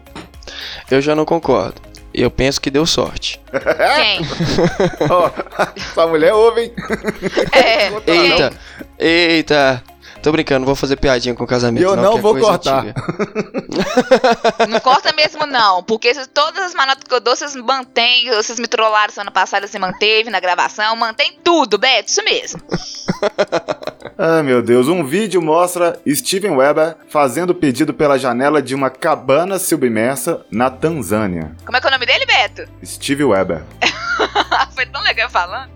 Eu 0.90 1.00
já 1.00 1.14
não 1.14 1.24
concordo. 1.24 1.85
Eu 2.16 2.30
penso 2.30 2.58
que 2.60 2.70
deu 2.70 2.86
sorte. 2.86 3.38
Quem? 3.52 4.20
Ó, 5.10 5.30
sua 5.92 6.06
mulher 6.06 6.32
ouve, 6.32 6.62
hein? 6.62 6.72
É. 7.52 8.10
Eita, 8.10 8.52
eita. 8.98 9.82
Tô 10.22 10.32
brincando, 10.32 10.66
vou 10.66 10.74
fazer 10.74 10.96
piadinha 10.96 11.34
com 11.36 11.44
o 11.44 11.46
casamento. 11.46 11.84
Eu 11.84 11.94
não 11.94 12.12
que 12.14 12.18
é 12.18 12.22
vou 12.22 12.36
cortar. 12.36 12.84
Não 14.68 14.80
corta 14.80 15.12
mesmo, 15.12 15.46
não. 15.46 15.84
Porque 15.84 16.12
se- 16.12 16.26
todas 16.28 16.64
as 16.64 16.74
manotas 16.74 17.04
que 17.04 17.14
eu 17.14 17.20
dou, 17.20 17.36
vocês 17.36 17.54
mantêm. 17.54 18.28
Vocês 18.30 18.58
me 18.58 18.66
trollaram 18.66 19.12
semana 19.12 19.30
passada, 19.30 19.68
você 19.68 19.78
manteve 19.78 20.28
na 20.30 20.40
gravação. 20.40 20.96
Mantém 20.96 21.38
tudo, 21.44 21.78
Beto. 21.78 22.10
Isso 22.10 22.24
mesmo. 22.24 22.60
Ah, 24.18 24.42
meu 24.42 24.62
Deus. 24.62 24.88
Um 24.88 25.04
vídeo 25.04 25.42
mostra 25.42 26.00
Steven 26.08 26.52
Weber 26.56 26.96
fazendo 27.10 27.54
pedido 27.54 27.92
pela 27.92 28.18
janela 28.18 28.62
de 28.62 28.74
uma 28.74 28.88
cabana 28.88 29.58
submersa 29.58 30.40
na 30.50 30.70
Tanzânia. 30.70 31.54
Como 31.66 31.76
é 31.76 31.80
que 31.80 31.86
é 31.86 31.90
o 31.90 31.92
Steve 32.84 33.24
Weber. 33.24 33.62
Foi 34.74 34.86
tão 34.86 35.02
legal 35.02 35.28
falando. 35.30 35.70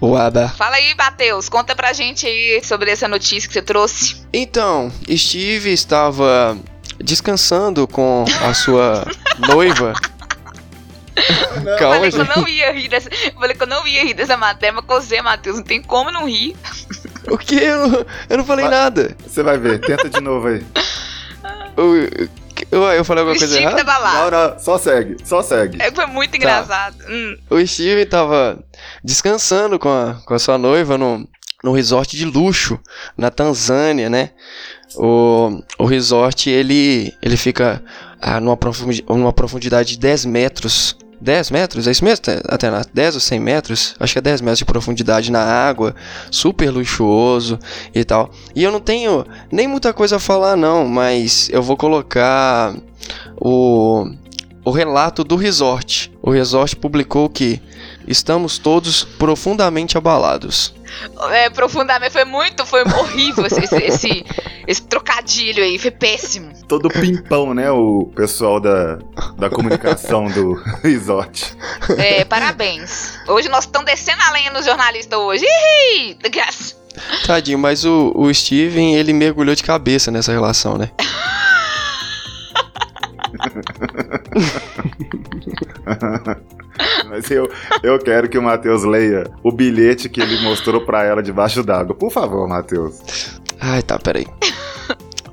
Uaba. 0.00 0.48
Fala 0.50 0.76
aí, 0.76 0.94
Matheus. 0.94 1.48
Conta 1.48 1.74
pra 1.74 1.92
gente 1.92 2.26
aí 2.26 2.62
sobre 2.62 2.90
essa 2.90 3.08
notícia 3.08 3.46
que 3.48 3.54
você 3.54 3.62
trouxe. 3.62 4.26
Então, 4.32 4.92
Steve 5.10 5.72
estava 5.72 6.56
descansando 6.98 7.86
com 7.88 8.24
a 8.42 8.52
sua 8.54 9.06
noiva. 9.48 9.94
Eu 11.16 11.78
Calma, 11.78 11.94
falei 11.96 12.10
que 12.10 12.16
eu 12.18 12.24
gente. 12.26 12.36
não 12.36 12.46
ia 12.48 12.72
rir 12.72 12.88
dessa. 12.88 13.08
eu 13.08 13.32
Falei 13.40 13.56
que 13.56 13.62
eu 13.62 13.66
não 13.66 13.86
ia 13.86 14.04
rir 14.04 14.12
dessa 14.12 14.36
matéria, 14.36 14.74
mas 14.74 14.84
com 14.84 14.94
você, 15.00 15.22
Matheus, 15.22 15.56
não 15.56 15.64
tem 15.64 15.80
como 15.82 16.10
não 16.10 16.28
rir. 16.28 16.54
O 17.28 17.38
que? 17.38 17.56
Eu 17.56 17.88
não, 17.88 18.06
eu 18.28 18.36
não 18.38 18.44
falei 18.44 18.66
Vai. 18.66 18.74
nada. 18.74 19.16
Você 19.26 19.42
vai 19.42 19.56
ver. 19.56 19.80
Tenta 19.80 20.10
de 20.10 20.20
novo 20.20 20.48
aí. 20.48 20.62
Eu, 21.76 22.28
eu, 22.70 22.82
eu 22.82 23.04
falei 23.04 23.22
O 23.24 23.28
alguma 23.28 23.38
coisa 23.38 23.46
Steve 23.54 23.62
errada? 23.68 23.84
tava 23.84 23.98
lá. 23.98 24.30
Não, 24.30 24.30
não. 24.30 24.58
Só 24.58 24.78
segue. 24.78 25.16
Só 25.24 25.42
segue. 25.42 25.80
É, 25.80 25.90
foi 25.90 26.06
muito 26.06 26.36
engraçado. 26.36 26.96
Hum. 27.08 27.36
O 27.50 27.66
Steve 27.66 28.04
tava 28.06 28.58
descansando 29.02 29.78
com 29.78 29.88
a, 29.88 30.14
com 30.26 30.34
a 30.34 30.38
sua 30.38 30.58
noiva 30.58 30.98
no, 30.98 31.26
no 31.62 31.72
resort 31.72 32.16
de 32.16 32.24
luxo 32.24 32.78
na 33.16 33.30
Tanzânia, 33.30 34.10
né? 34.10 34.30
O, 34.96 35.62
o 35.78 35.84
resort 35.84 36.48
ele, 36.48 37.12
ele 37.22 37.36
fica 37.36 37.82
ah, 38.20 38.40
numa, 38.40 38.56
profundi- 38.56 39.04
numa 39.08 39.32
profundidade 39.32 39.90
de 39.90 39.98
10 39.98 40.24
metros. 40.26 40.96
10 41.20 41.50
metros? 41.50 41.86
É 41.86 41.90
isso 41.90 42.04
mesmo, 42.04 42.24
até 42.48 42.70
10 42.92 43.14
ou 43.14 43.20
100 43.20 43.40
metros? 43.40 43.94
Acho 43.98 44.12
que 44.12 44.18
é 44.18 44.22
10 44.22 44.40
metros 44.40 44.58
de 44.58 44.64
profundidade 44.64 45.30
na 45.32 45.42
água, 45.42 45.94
super 46.30 46.70
luxuoso 46.70 47.58
e 47.94 48.04
tal. 48.04 48.30
E 48.54 48.62
eu 48.62 48.72
não 48.72 48.80
tenho 48.80 49.24
nem 49.50 49.66
muita 49.66 49.92
coisa 49.92 50.16
a 50.16 50.18
falar, 50.20 50.56
não, 50.56 50.86
mas 50.86 51.48
eu 51.50 51.62
vou 51.62 51.76
colocar 51.76 52.74
o, 53.40 54.06
o 54.64 54.70
relato 54.70 55.24
do 55.24 55.36
resort. 55.36 56.12
O 56.22 56.30
resort 56.30 56.76
publicou 56.76 57.28
que 57.28 57.60
estamos 58.06 58.58
todos 58.58 59.04
profundamente 59.04 59.98
abalados. 59.98 60.74
É, 61.30 61.50
profundamente, 61.50 62.12
foi 62.12 62.24
muito, 62.24 62.64
foi 62.64 62.82
horrível 62.82 63.46
esse, 63.46 63.60
esse, 63.60 63.76
esse, 63.76 64.24
esse 64.66 64.82
trocadilho 64.82 65.62
aí, 65.62 65.78
foi 65.78 65.90
péssimo. 65.90 66.52
Todo 66.68 66.88
pimpão, 66.88 67.52
né? 67.52 67.70
O 67.70 68.10
pessoal 68.14 68.60
da, 68.60 68.98
da 69.36 69.50
comunicação 69.50 70.26
do 70.28 70.54
resort. 70.82 71.56
É, 71.98 72.24
parabéns. 72.24 73.18
Hoje 73.28 73.48
nós 73.48 73.64
estamos 73.64 73.86
descendo 73.86 74.22
a 74.22 74.30
lenha 74.30 74.50
nos 74.50 74.64
jornalistas 74.64 75.18
hoje. 75.18 75.44
Ih. 75.44 76.16
Tadinho, 77.26 77.58
mas 77.58 77.84
o, 77.84 78.12
o 78.14 78.32
Steven, 78.32 78.96
ele 78.96 79.12
mergulhou 79.12 79.54
de 79.54 79.62
cabeça 79.62 80.10
nessa 80.10 80.32
relação, 80.32 80.78
né? 80.78 80.90
Mas 87.08 87.30
eu, 87.30 87.50
eu 87.82 87.98
quero 87.98 88.28
que 88.28 88.36
o 88.36 88.42
Matheus 88.42 88.84
leia 88.84 89.30
o 89.42 89.50
bilhete 89.50 90.08
que 90.08 90.20
ele 90.20 90.40
mostrou 90.42 90.84
pra 90.84 91.04
ela 91.04 91.22
debaixo 91.22 91.62
d'água. 91.62 91.94
Por 91.94 92.10
favor, 92.10 92.48
Matheus. 92.48 93.40
Ai, 93.60 93.82
tá, 93.82 93.98
peraí. 93.98 94.26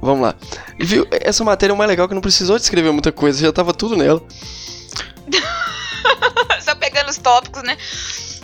Vamos 0.01 0.21
lá. 0.21 0.35
Viu? 0.79 1.07
Essa 1.11 1.43
matéria 1.43 1.73
é 1.73 1.75
mais 1.75 1.89
legal 1.89 2.07
que 2.07 2.13
não 2.13 2.21
precisou 2.21 2.57
de 2.57 2.63
escrever 2.63 2.91
muita 2.91 3.11
coisa, 3.11 3.39
já 3.39 3.51
tava 3.51 3.73
tudo 3.73 3.95
nela. 3.95 4.21
Só 6.61 6.75
pegando 6.75 7.09
os 7.09 7.17
tópicos, 7.17 7.63
né? 7.63 7.77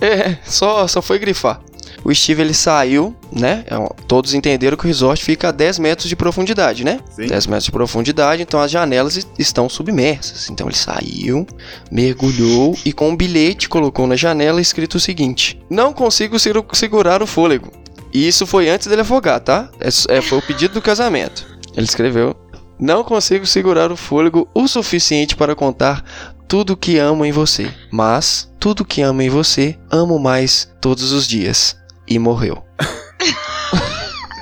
É, 0.02 0.38
só, 0.46 0.88
só 0.88 1.02
foi 1.02 1.20
grifar. 1.20 1.60
O 2.04 2.14
Steve 2.16 2.42
ele 2.42 2.54
saiu, 2.54 3.16
né? 3.32 3.64
É, 3.68 3.76
Todos 4.08 4.34
entenderam 4.34 4.78
que 4.78 4.86
o 4.86 4.88
resort 4.88 5.24
fica 5.24 5.50
a 5.50 5.52
10 5.52 5.80
metros 5.80 6.08
de 6.10 6.16
profundidade, 6.16 6.84
né? 6.84 7.00
Sim. 7.12 7.28
10 7.28 7.48
metros 7.48 7.66
de 7.66 7.72
profundidade, 7.72 8.42
então 8.42 8.60
as 8.62 8.72
janelas 8.72 9.18
es- 9.18 9.28
estão 9.38 9.68
submersas. 9.70 10.50
Então 10.50 10.68
ele 10.68 10.76
saiu, 10.78 11.46
mergulhou 11.92 12.78
e 12.86 12.94
com 12.94 13.10
um 13.10 13.16
bilhete 13.18 13.68
colocou 13.68 14.08
na 14.08 14.16
janela 14.16 14.62
escrito 14.62 14.96
o 14.96 15.00
seguinte: 15.00 15.62
Não 15.70 15.92
consigo 15.94 16.38
segurar 16.40 17.22
o 17.22 17.28
fôlego. 17.28 17.72
E 18.14 18.28
isso 18.28 18.48
foi 18.48 18.70
antes 18.70 18.88
dele 18.88 19.02
afogar, 19.02 19.40
tá? 19.40 19.70
É 19.80 20.18
é, 20.18 20.22
foi 20.22 20.38
o 20.38 20.42
pedido 20.42 20.76
do 20.76 20.82
casamento. 20.82 21.46
Ele 21.76 21.86
escreveu: 21.86 22.36
Não 22.80 23.04
consigo 23.04 23.46
segurar 23.46 23.92
o 23.92 23.98
fôlego 23.98 24.48
o 24.54 24.68
suficiente 24.68 25.36
para 25.36 25.56
contar 25.56 26.04
tudo 26.48 26.78
que 26.78 26.98
amo 26.98 27.26
em 27.26 27.32
você. 27.32 27.70
Mas 27.92 28.50
tudo 28.60 28.84
que 28.86 29.02
amo 29.02 29.22
em 29.22 29.30
você, 29.30 29.78
amo 29.92 30.18
mais 30.18 30.68
todos 30.82 31.12
os 31.12 31.28
dias. 31.28 31.78
E 32.10 32.18
morreu. 32.18 32.64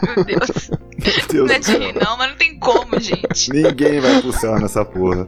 Meu 0.01 0.23
Deus. 0.23 0.69
Deus 1.30 1.47
Não 1.47 1.56
é 1.56 1.60
de 1.60 1.71
rir, 1.77 1.93
não, 1.93 2.17
mas 2.17 2.30
não 2.30 2.38
tem 2.38 2.58
como, 2.60 2.99
gente. 2.99 3.51
Ninguém 3.51 3.99
vai 3.99 4.21
pulsar 4.21 4.60
nessa 4.60 4.84
porra. 4.84 5.27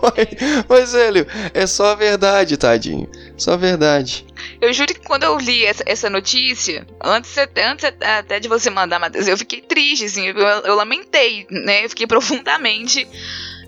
Mas, 0.68 0.92
velho, 0.92 1.26
é 1.52 1.66
só 1.66 1.92
a 1.92 1.94
verdade, 1.94 2.56
tadinho. 2.56 3.08
Só 3.36 3.52
a 3.52 3.56
verdade. 3.56 4.26
Eu 4.60 4.72
juro 4.72 4.94
que 4.94 5.00
quando 5.00 5.24
eu 5.24 5.36
li 5.38 5.64
essa, 5.64 5.82
essa 5.86 6.10
notícia, 6.10 6.86
antes, 7.02 7.34
antes 7.36 7.84
até 8.00 8.40
de 8.40 8.48
você 8.48 8.70
mandar, 8.70 8.98
Matheus, 8.98 9.26
eu 9.26 9.38
fiquei 9.38 9.60
triste, 9.60 10.06
assim, 10.06 10.26
eu, 10.26 10.36
eu 10.36 10.74
lamentei, 10.74 11.46
né? 11.50 11.84
Eu 11.84 11.90
fiquei 11.90 12.06
profundamente 12.06 13.06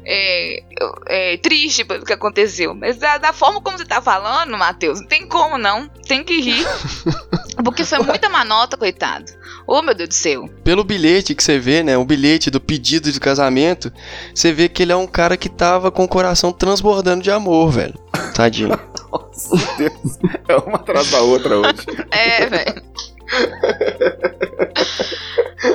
é, 0.04 0.62
é, 1.06 1.36
triste 1.38 1.84
pelo 1.84 2.04
que 2.04 2.12
aconteceu. 2.12 2.74
Mas 2.74 2.96
da, 2.96 3.18
da 3.18 3.32
forma 3.32 3.60
como 3.60 3.76
você 3.76 3.84
tá 3.84 4.00
falando, 4.00 4.56
Matheus, 4.56 5.00
não 5.00 5.08
tem 5.08 5.26
como 5.26 5.58
não. 5.58 5.88
Tem 6.06 6.24
que 6.24 6.40
rir. 6.40 6.64
Porque 7.64 7.84
foi 7.84 7.98
muita 8.00 8.28
manota, 8.28 8.76
coitado. 8.76 9.32
Ô, 9.66 9.82
meu 9.82 9.94
Deus 9.94 10.10
do 10.10 10.14
céu. 10.14 10.48
Pelo 10.62 10.84
bilhete 10.84 11.34
que 11.34 11.42
você 11.42 11.58
vê, 11.58 11.82
né? 11.82 11.96
O 11.96 12.04
bilhete 12.04 12.50
do 12.50 12.60
pedido 12.60 13.10
de 13.10 13.18
casamento, 13.18 13.92
você 14.34 14.52
vê 14.52 14.68
que 14.68 14.82
ele 14.82 14.92
é 14.92 14.96
um 14.96 15.06
cara 15.06 15.36
que 15.36 15.48
tava 15.48 15.90
com 15.90 16.04
o 16.04 16.08
coração 16.08 16.52
transbordando 16.52 17.22
de 17.22 17.30
amor, 17.30 17.70
velho. 17.70 17.94
Tadinho. 18.34 18.78
Nossa, 19.10 19.56
Deus. 19.76 20.18
É 20.48 20.56
uma 20.56 20.76
atrás 20.76 21.10
da 21.10 21.20
outra 21.20 21.56
hoje. 21.58 21.86
É, 22.10 22.46
velho. 22.46 22.82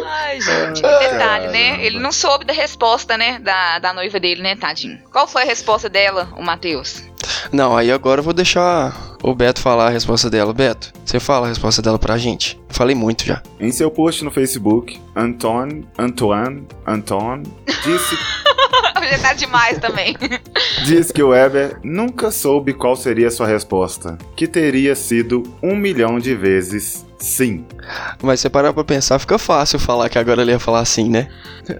Ai, 0.05 0.39
gente, 0.39 0.81
que 0.81 0.99
detalhe, 0.99 1.47
né? 1.47 1.85
Ele 1.85 1.99
não 1.99 2.11
soube 2.11 2.45
da 2.45 2.53
resposta, 2.53 3.17
né? 3.17 3.39
Da, 3.39 3.79
da 3.79 3.93
noiva 3.93 4.19
dele, 4.19 4.41
né, 4.41 4.55
tadinho? 4.55 4.99
Qual 5.11 5.27
foi 5.27 5.41
a 5.43 5.45
resposta 5.45 5.89
dela, 5.89 6.31
o 6.37 6.43
Matheus? 6.43 7.03
Não, 7.51 7.75
aí 7.75 7.91
agora 7.91 8.19
eu 8.19 8.23
vou 8.23 8.33
deixar 8.33 9.15
o 9.23 9.33
Beto 9.35 9.59
falar 9.61 9.87
a 9.87 9.89
resposta 9.89 10.29
dela. 10.29 10.53
Beto, 10.53 10.91
você 11.05 11.19
fala 11.19 11.45
a 11.45 11.49
resposta 11.49 11.81
dela 11.81 11.99
pra 11.99 12.17
gente. 12.17 12.59
Falei 12.69 12.95
muito 12.95 13.25
já. 13.25 13.41
Em 13.59 13.71
seu 13.71 13.91
post 13.91 14.23
no 14.23 14.31
Facebook, 14.31 14.99
Anton, 15.15 15.83
Antoine, 15.97 16.65
Anton 16.87 17.43
disse, 17.85 18.17
Já 19.11 19.17
tá 19.19 19.33
demais 19.33 19.77
também. 19.79 20.15
diz 20.85 21.11
que 21.11 21.21
o 21.21 21.29
Weber 21.29 21.79
nunca 21.83 22.31
soube 22.31 22.73
qual 22.73 22.95
seria 22.95 23.29
sua 23.31 23.47
resposta, 23.47 24.17
que 24.35 24.47
teria 24.47 24.95
sido 24.95 25.43
um 25.61 25.75
milhão 25.75 26.19
de 26.19 26.33
vezes 26.35 27.05
sim. 27.19 27.65
Mas 28.21 28.39
se 28.39 28.43
você 28.43 28.49
parar 28.49 28.73
pra 28.73 28.83
pensar, 28.83 29.19
fica 29.19 29.37
fácil 29.37 29.79
falar 29.79 30.07
que 30.09 30.17
agora 30.17 30.41
ela 30.43 30.51
ia 30.51 30.59
falar 30.59 30.79
assim, 30.79 31.09
né? 31.09 31.27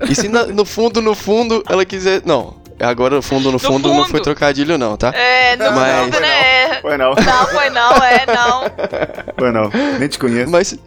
E 0.09 0.13
se 0.15 0.27
na- 0.27 0.47
no 0.47 0.65
fundo, 0.65 1.01
no 1.01 1.15
fundo, 1.15 1.63
ela 1.69 1.85
quiser. 1.85 2.21
Não, 2.25 2.55
agora 2.83 3.15
no 3.15 3.21
fundo, 3.21 3.51
no 3.51 3.59
fundo, 3.59 3.93
não 3.93 4.07
foi 4.07 4.21
trocadilho, 4.21 4.77
não, 4.77 4.95
tá? 4.97 5.09
É, 5.15 5.55
no 5.55 5.71
Mas- 5.71 6.03
fundo, 6.05 6.19
né? 6.19 6.81
Foi 6.81 6.97
não, 6.97 7.09
Não, 7.13 7.47
foi 7.47 7.69
não, 7.69 7.91
é, 8.03 8.25
não. 8.25 8.63
foi 9.37 9.51
não. 9.51 9.69
Nem 9.99 10.07
te 10.09 10.17
conheço. 10.17 10.49
Mas 10.51 10.77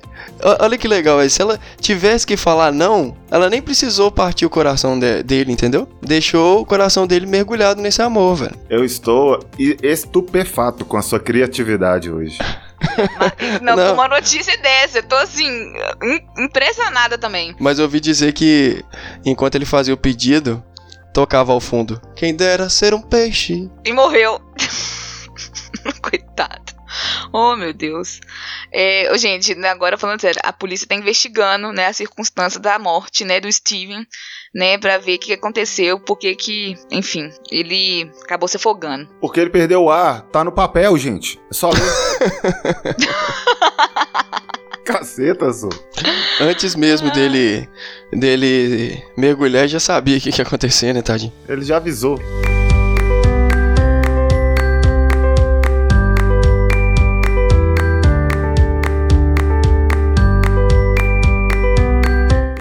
olha 0.60 0.76
que 0.76 0.88
legal, 0.88 1.18
velho. 1.18 1.30
se 1.30 1.40
ela 1.40 1.58
tivesse 1.80 2.26
que 2.26 2.36
falar 2.36 2.72
não, 2.72 3.16
ela 3.30 3.48
nem 3.48 3.62
precisou 3.62 4.10
partir 4.10 4.44
o 4.46 4.50
coração 4.50 4.98
de- 4.98 5.22
dele, 5.22 5.52
entendeu? 5.52 5.88
Deixou 6.02 6.60
o 6.62 6.66
coração 6.66 7.06
dele 7.06 7.26
mergulhado 7.26 7.80
nesse 7.80 8.02
amor, 8.02 8.34
velho. 8.36 8.56
Eu 8.68 8.84
estou 8.84 9.38
estupefato 9.82 10.84
com 10.84 10.96
a 10.96 11.02
sua 11.02 11.20
criatividade 11.20 12.10
hoje. 12.10 12.38
Não, 13.62 13.76
não. 13.76 13.94
uma 13.94 14.08
notícia 14.08 14.56
dessa, 14.58 14.98
eu 14.98 15.02
tô 15.04 15.14
assim, 15.16 15.72
impressionada 16.36 17.16
também. 17.16 17.54
Mas 17.58 17.78
eu 17.78 17.84
ouvi 17.84 18.00
dizer 18.00 18.32
que 18.32 18.84
enquanto 19.24 19.54
ele 19.54 19.64
fazia 19.64 19.94
o 19.94 19.96
pedido, 19.96 20.62
tocava 21.14 21.52
ao 21.52 21.60
fundo. 21.60 22.02
Quem 22.16 22.34
dera 22.34 22.68
ser 22.68 22.92
um 22.92 23.00
peixe. 23.00 23.70
E 23.84 23.92
morreu. 23.92 24.40
Coitado. 26.02 26.74
Oh, 27.32 27.56
meu 27.56 27.72
Deus. 27.72 28.20
É, 28.72 29.10
gente, 29.16 29.52
agora 29.64 29.96
falando 29.96 30.20
sério, 30.20 30.40
a 30.44 30.52
polícia 30.52 30.86
tá 30.86 30.94
investigando, 30.94 31.72
né, 31.72 31.86
a 31.86 31.92
circunstância 31.92 32.60
da 32.60 32.78
morte, 32.78 33.24
né, 33.24 33.40
do 33.40 33.50
Steven, 33.50 34.06
né, 34.54 34.78
para 34.78 34.98
ver 34.98 35.16
o 35.16 35.18
que 35.18 35.32
aconteceu, 35.32 35.98
porque 35.98 36.36
que, 36.36 36.76
enfim, 36.90 37.30
ele 37.50 38.08
acabou 38.22 38.48
se 38.48 38.56
afogando. 38.56 39.08
Porque 39.20 39.40
ele 39.40 39.50
perdeu 39.50 39.82
o 39.84 39.90
ar, 39.90 40.22
tá 40.22 40.44
no 40.44 40.52
papel, 40.52 40.96
gente. 40.96 41.40
É 41.50 41.54
só 41.54 41.70
ler. 41.70 41.82
Caceta, 44.84 45.52
só. 45.52 45.68
Antes 46.40 46.74
mesmo 46.74 47.10
dele 47.12 47.68
dele 48.12 49.02
mergulhar, 49.16 49.68
já 49.68 49.78
sabia 49.78 50.16
o 50.16 50.20
que, 50.20 50.32
que 50.32 50.40
ia 50.40 50.46
acontecer, 50.46 50.92
né, 50.92 51.00
tadinho? 51.00 51.32
Ele 51.48 51.62
já 51.62 51.76
avisou. 51.76 52.20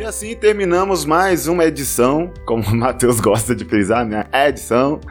assim 0.05 0.35
terminamos 0.35 1.05
mais 1.05 1.47
uma 1.47 1.65
edição, 1.65 2.31
como 2.45 2.63
o 2.63 2.75
Matheus 2.75 3.19
gosta 3.19 3.55
de 3.55 3.65
frisar, 3.65 4.05
né? 4.05 4.25
Edição. 4.31 5.01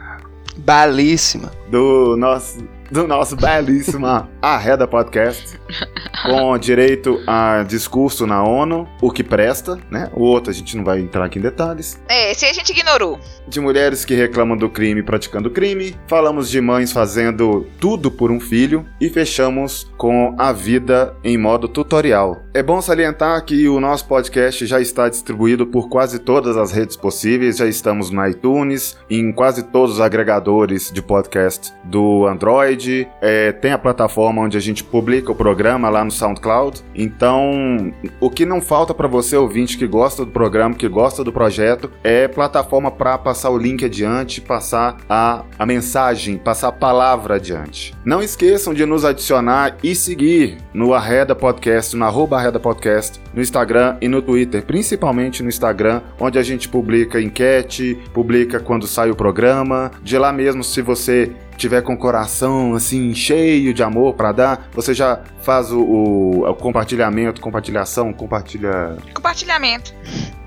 Belíssima. 0.57 1.51
Do 1.69 2.15
nosso 2.15 2.59
do 2.89 3.07
nosso 3.07 3.35
belíssimo 3.35 4.05
Arreda 4.41 4.87
Podcast, 4.87 5.59
com 6.23 6.57
direito 6.57 7.21
a 7.27 7.63
discurso 7.63 8.25
na 8.25 8.43
ONU, 8.43 8.87
o 9.01 9.11
que 9.11 9.23
presta, 9.23 9.77
né? 9.91 10.09
O 10.13 10.23
outro 10.23 10.51
a 10.51 10.53
gente 10.53 10.75
não 10.77 10.83
vai 10.83 10.99
entrar 10.99 11.25
aqui 11.25 11.39
em 11.39 11.41
detalhes. 11.41 12.01
É, 12.07 12.31
esse 12.31 12.45
a 12.45 12.53
gente 12.53 12.71
ignorou. 12.71 13.19
De 13.47 13.59
mulheres 13.59 14.05
que 14.05 14.15
reclamam 14.15 14.57
do 14.57 14.69
crime 14.69 15.03
praticando 15.03 15.51
crime, 15.51 15.95
falamos 16.07 16.49
de 16.49 16.61
mães 16.61 16.91
fazendo 16.91 17.67
tudo 17.79 18.09
por 18.09 18.31
um 18.31 18.39
filho 18.39 18.85
e 18.99 19.09
fechamos 19.09 19.91
com 19.97 20.35
a 20.37 20.51
vida 20.51 21.15
em 21.23 21.37
modo 21.37 21.67
tutorial. 21.67 22.43
É 22.53 22.63
bom 22.63 22.81
salientar 22.81 23.43
que 23.45 23.67
o 23.67 23.79
nosso 23.79 24.07
podcast 24.07 24.65
já 24.65 24.79
está 24.79 25.09
distribuído 25.09 25.65
por 25.65 25.89
quase 25.89 26.19
todas 26.19 26.55
as 26.55 26.71
redes 26.71 26.95
possíveis, 26.95 27.57
já 27.57 27.67
estamos 27.67 28.09
no 28.09 28.25
iTunes, 28.27 28.97
em 29.09 29.31
quase 29.31 29.63
todos 29.63 29.95
os 29.95 30.01
agregadores 30.01 30.91
de 30.91 31.01
podcast 31.01 31.73
do 31.83 32.25
Android 32.25 33.07
é, 33.21 33.51
tem 33.51 33.71
a 33.71 33.77
plataforma 33.77 34.41
onde 34.41 34.57
a 34.57 34.61
gente 34.61 34.83
publica 34.83 35.31
o 35.31 35.35
programa 35.35 35.89
lá 35.89 36.03
no 36.03 36.11
SoundCloud. 36.13 36.81
Então, 36.95 37.93
o 38.19 38.29
que 38.29 38.45
não 38.45 38.61
falta 38.61 38.93
para 38.93 39.07
você, 39.07 39.35
ouvinte, 39.35 39.77
que 39.77 39.87
gosta 39.87 40.25
do 40.25 40.31
programa, 40.31 40.75
que 40.75 40.87
gosta 40.87 41.23
do 41.23 41.31
projeto, 41.31 41.91
é 42.03 42.27
plataforma 42.27 42.91
para 42.91 43.17
passar 43.17 43.49
o 43.49 43.57
link 43.57 43.83
adiante, 43.83 44.41
passar 44.41 44.97
a, 45.09 45.43
a 45.57 45.65
mensagem, 45.65 46.37
passar 46.37 46.69
a 46.69 46.71
palavra 46.71 47.35
adiante. 47.35 47.93
Não 48.05 48.21
esqueçam 48.21 48.73
de 48.73 48.85
nos 48.85 49.05
adicionar 49.05 49.77
e 49.83 49.95
seguir 49.95 50.57
no 50.73 50.93
Arreda 50.93 51.35
Podcast, 51.35 51.95
no 51.95 52.05
arroba 52.05 52.37
Arreda 52.37 52.59
Podcast, 52.59 53.19
no 53.33 53.41
Instagram 53.41 53.97
e 54.01 54.07
no 54.07 54.21
Twitter, 54.21 54.63
principalmente 54.63 55.43
no 55.43 55.49
Instagram, 55.49 56.01
onde 56.19 56.37
a 56.37 56.43
gente 56.43 56.69
publica 56.69 57.21
enquete, 57.21 57.97
publica 58.13 58.59
quando 58.59 58.87
sai 58.87 59.09
o 59.09 59.15
programa. 59.15 59.91
De 60.01 60.17
lá 60.17 60.31
mesmo, 60.31 60.63
se 60.63 60.81
você 60.81 61.31
tiver 61.57 61.81
com 61.81 61.93
o 61.93 61.97
coração 61.97 62.75
assim 62.75 63.13
cheio 63.13 63.73
de 63.73 63.83
amor 63.83 64.13
para 64.13 64.31
dar, 64.31 64.69
você 64.73 64.93
já 64.93 65.21
faz 65.41 65.71
o, 65.71 65.81
o, 65.81 66.49
o 66.49 66.55
compartilhamento, 66.55 67.41
compartilhação, 67.41 68.13
compartilha. 68.13 68.97
Compartilhamento. 69.13 69.93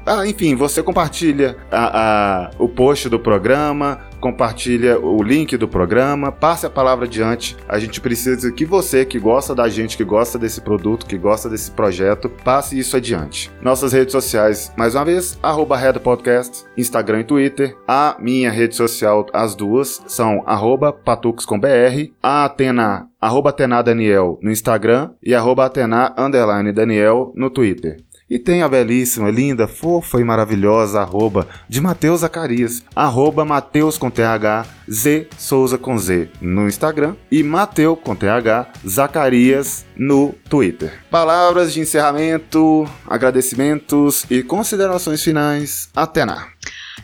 Ah, 0.07 0.25
enfim, 0.25 0.55
você 0.55 0.85
compartilha 0.85 1.57
a, 1.69 2.47
a, 2.47 2.51
o 2.61 2.69
post 2.69 3.09
do 3.09 3.19
programa, 3.19 3.99
compartilha 4.21 5.01
o 5.01 5.21
link 5.21 5.57
do 5.57 5.67
programa, 5.67 6.31
passe 6.31 6.65
a 6.65 6.71
palavra 6.71 7.07
adiante. 7.07 7.57
A 7.69 7.77
gente 7.81 8.01
precisa 8.01 8.53
que 8.53 8.65
você 8.65 9.05
que 9.05 9.19
gosta 9.19 9.53
da 9.53 9.69
gente, 9.69 9.97
que 9.97 10.05
gosta 10.05 10.39
desse 10.39 10.61
produto, 10.61 11.07
que 11.07 11.19
gosta 11.19 11.49
desse 11.49 11.73
projeto, 11.73 12.29
passe 12.45 12.79
isso 12.79 12.97
adiante. 12.97 13.51
Nossas 13.61 13.93
redes 13.93 14.13
sociais, 14.13 14.73
mais 14.77 14.95
uma 14.95 15.05
vez, 15.05 15.37
arroba 15.43 15.77
Podcast, 16.01 16.65
Instagram 16.77 17.21
e 17.21 17.25
Twitter. 17.25 17.77
A 17.89 18.17
minha 18.21 18.51
rede 18.51 18.77
social, 18.77 19.27
as 19.33 19.57
duas, 19.57 20.01
são 20.07 20.41
arroba 20.47 20.93
patuxcombr, 20.93 22.13
a 22.23 22.45
Atena, 22.45 23.09
arroba 23.21 23.51
Atena 23.51 23.83
Daniel 23.83 24.39
no 24.41 24.53
Instagram 24.53 25.11
e 25.21 25.35
arroba 25.35 25.67
Atena 25.67 26.15
underline 26.17 26.71
Daniel 26.73 27.33
no 27.35 27.51
Twitter. 27.51 27.97
E 28.29 28.41
tem 28.41 28.63
a 28.63 28.69
belíssima, 28.69 29.31
linda, 29.31 29.69
fofa 29.69 30.21
e 30.21 30.25
maravilhosa 30.25 31.01
arroba 31.01 31.47
de 31.69 31.81
Matheus 31.81 32.23
Zacarias, 32.23 32.83
arroba 32.95 33.45
Mateus 33.45 33.97
com 33.97 34.11
TH, 34.11 34.67
Z 34.91 35.29
Souza 35.39 35.79
com 35.79 35.97
Z 35.97 36.29
no 36.41 36.67
Instagram 36.67 37.15
e 37.31 37.45
Mateu 37.45 37.97
com 37.97 38.17
TH, 38.17 38.67
Zacarias 38.85 39.87
no 39.97 40.35
Twitter. 40.51 40.93
Palavras 41.09 41.73
de 41.73 41.81
encerramento, 41.81 42.85
agradecimentos 43.07 44.27
e 44.29 44.43
considerações 44.43 45.23
finais. 45.23 45.89
Até 45.95 46.25
na! 46.25 46.49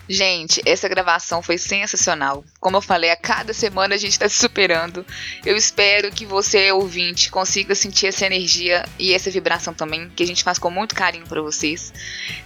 Gente, 0.07 0.61
essa 0.65 0.89
gravação 0.89 1.41
foi 1.41 1.57
sensacional. 1.57 2.43
Como 2.59 2.77
eu 2.77 2.81
falei, 2.81 3.09
a 3.09 3.15
cada 3.15 3.53
semana 3.53 3.95
a 3.95 3.97
gente 3.97 4.11
está 4.11 4.27
se 4.27 4.35
superando. 4.35 5.05
Eu 5.45 5.55
espero 5.55 6.11
que 6.11 6.25
você, 6.25 6.71
ouvinte, 6.71 7.31
consiga 7.31 7.73
sentir 7.73 8.07
essa 8.07 8.25
energia 8.25 8.83
e 8.99 9.13
essa 9.13 9.31
vibração 9.31 9.73
também, 9.73 10.09
que 10.09 10.23
a 10.23 10.27
gente 10.27 10.43
faz 10.43 10.59
com 10.59 10.69
muito 10.69 10.93
carinho 10.93 11.25
para 11.25 11.41
vocês. 11.41 11.93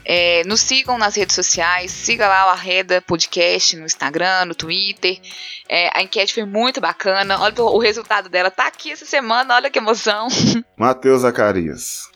É, 0.06 0.44
nos 0.46 0.62
sigam 0.62 0.98
nas 0.98 1.16
redes 1.16 1.36
sociais, 1.36 1.92
siga 1.92 2.28
lá 2.28 2.48
o 2.48 2.50
Arreda 2.50 3.02
Podcast 3.02 3.76
no 3.76 3.86
Instagram, 3.86 4.46
no 4.46 4.56
Twitter. 4.56 5.20
É, 5.68 5.90
a 5.94 6.04
enquete 6.04 6.34
foi 6.34 6.46
muito 6.46 6.80
bacana. 6.80 7.40
Olha 7.40 7.64
o 7.64 7.80
resultado 7.80 8.30
dela. 8.30 8.52
Tá 8.52 8.68
aqui 8.68 8.92
essa 8.92 9.06
semana, 9.06 9.56
olha 9.56 9.70
que 9.70 9.80
emoção. 9.80 10.28
Matheus 10.78 11.22
Zacarias. 11.22 12.08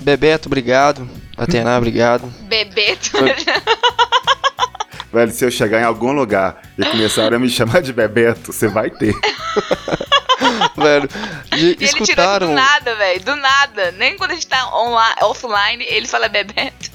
Bebeto, 0.00 0.48
obrigado. 0.48 1.08
Atena, 1.36 1.76
obrigado. 1.76 2.26
Bebeto. 2.42 3.12
Velho, 5.14 5.30
se 5.30 5.44
eu 5.44 5.50
chegar 5.50 5.80
em 5.80 5.84
algum 5.84 6.10
lugar 6.10 6.60
e 6.76 6.84
começarem 6.84 7.36
a 7.36 7.38
me 7.38 7.48
chamar 7.48 7.80
de 7.80 7.92
Bebeto, 7.92 8.52
você 8.52 8.66
vai 8.66 8.90
ter. 8.90 9.14
velho, 10.76 11.08
e, 11.56 11.76
e 11.78 11.84
escutaram... 11.84 12.48
Ele 12.48 12.56
do 12.56 12.60
nada, 12.60 12.96
velho, 12.96 13.20
do 13.20 13.36
nada. 13.36 13.92
Nem 13.92 14.16
quando 14.16 14.32
a 14.32 14.34
gente 14.34 14.48
tá 14.48 14.76
online, 14.76 15.14
offline, 15.22 15.84
ele 15.86 16.08
fala 16.08 16.28
Bebeto. 16.28 16.90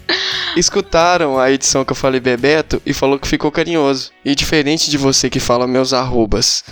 Escutaram 0.58 1.40
a 1.40 1.50
edição 1.50 1.86
que 1.86 1.94
eu 1.94 1.96
falei 1.96 2.20
Bebeto 2.20 2.82
e 2.86 2.94
falou 2.94 3.18
que 3.18 3.26
ficou 3.26 3.50
carinhoso. 3.54 4.12
E 4.26 4.36
diferente 4.36 4.92
de 4.92 4.98
você 4.98 5.30
que 5.30 5.40
fala 5.40 5.66
meus 5.66 5.94
arrobas 5.94 6.66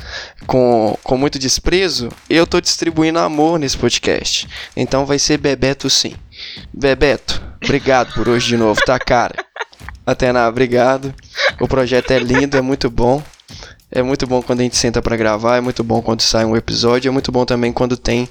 com, 0.46 0.98
com 1.02 1.18
muito 1.18 1.40
desprezo, 1.40 2.10
eu 2.30 2.46
tô 2.46 2.60
distribuindo 2.60 3.20
amor 3.20 3.58
nesse 3.58 3.78
podcast. 3.78 4.50
Então 4.76 5.06
vai 5.06 5.18
ser 5.18 5.38
Bebeto 5.38 5.90
sim. 5.90 6.14
Bebeto, 6.74 7.42
obrigado 7.64 8.14
por 8.14 8.28
hoje 8.28 8.48
de 8.48 8.58
novo, 8.58 8.82
tá, 8.86 9.00
cara? 9.00 9.48
Atena, 10.08 10.48
obrigado. 10.48 11.14
O 11.60 11.68
projeto 11.68 12.12
é 12.12 12.20
lindo, 12.20 12.56
é 12.56 12.62
muito 12.62 12.90
bom. 12.90 13.22
É 13.92 14.02
muito 14.02 14.26
bom 14.26 14.42
quando 14.42 14.62
a 14.62 14.64
gente 14.64 14.78
senta 14.78 15.02
para 15.02 15.18
gravar, 15.18 15.58
é 15.58 15.62
muito 15.62 15.84
bom 15.84 16.02
quando 16.02 16.22
sai 16.22 16.46
um 16.46 16.56
episódio, 16.56 17.10
é 17.10 17.12
muito 17.12 17.30
bom 17.30 17.44
também 17.44 17.74
quando 17.74 17.98
tem 17.98 18.28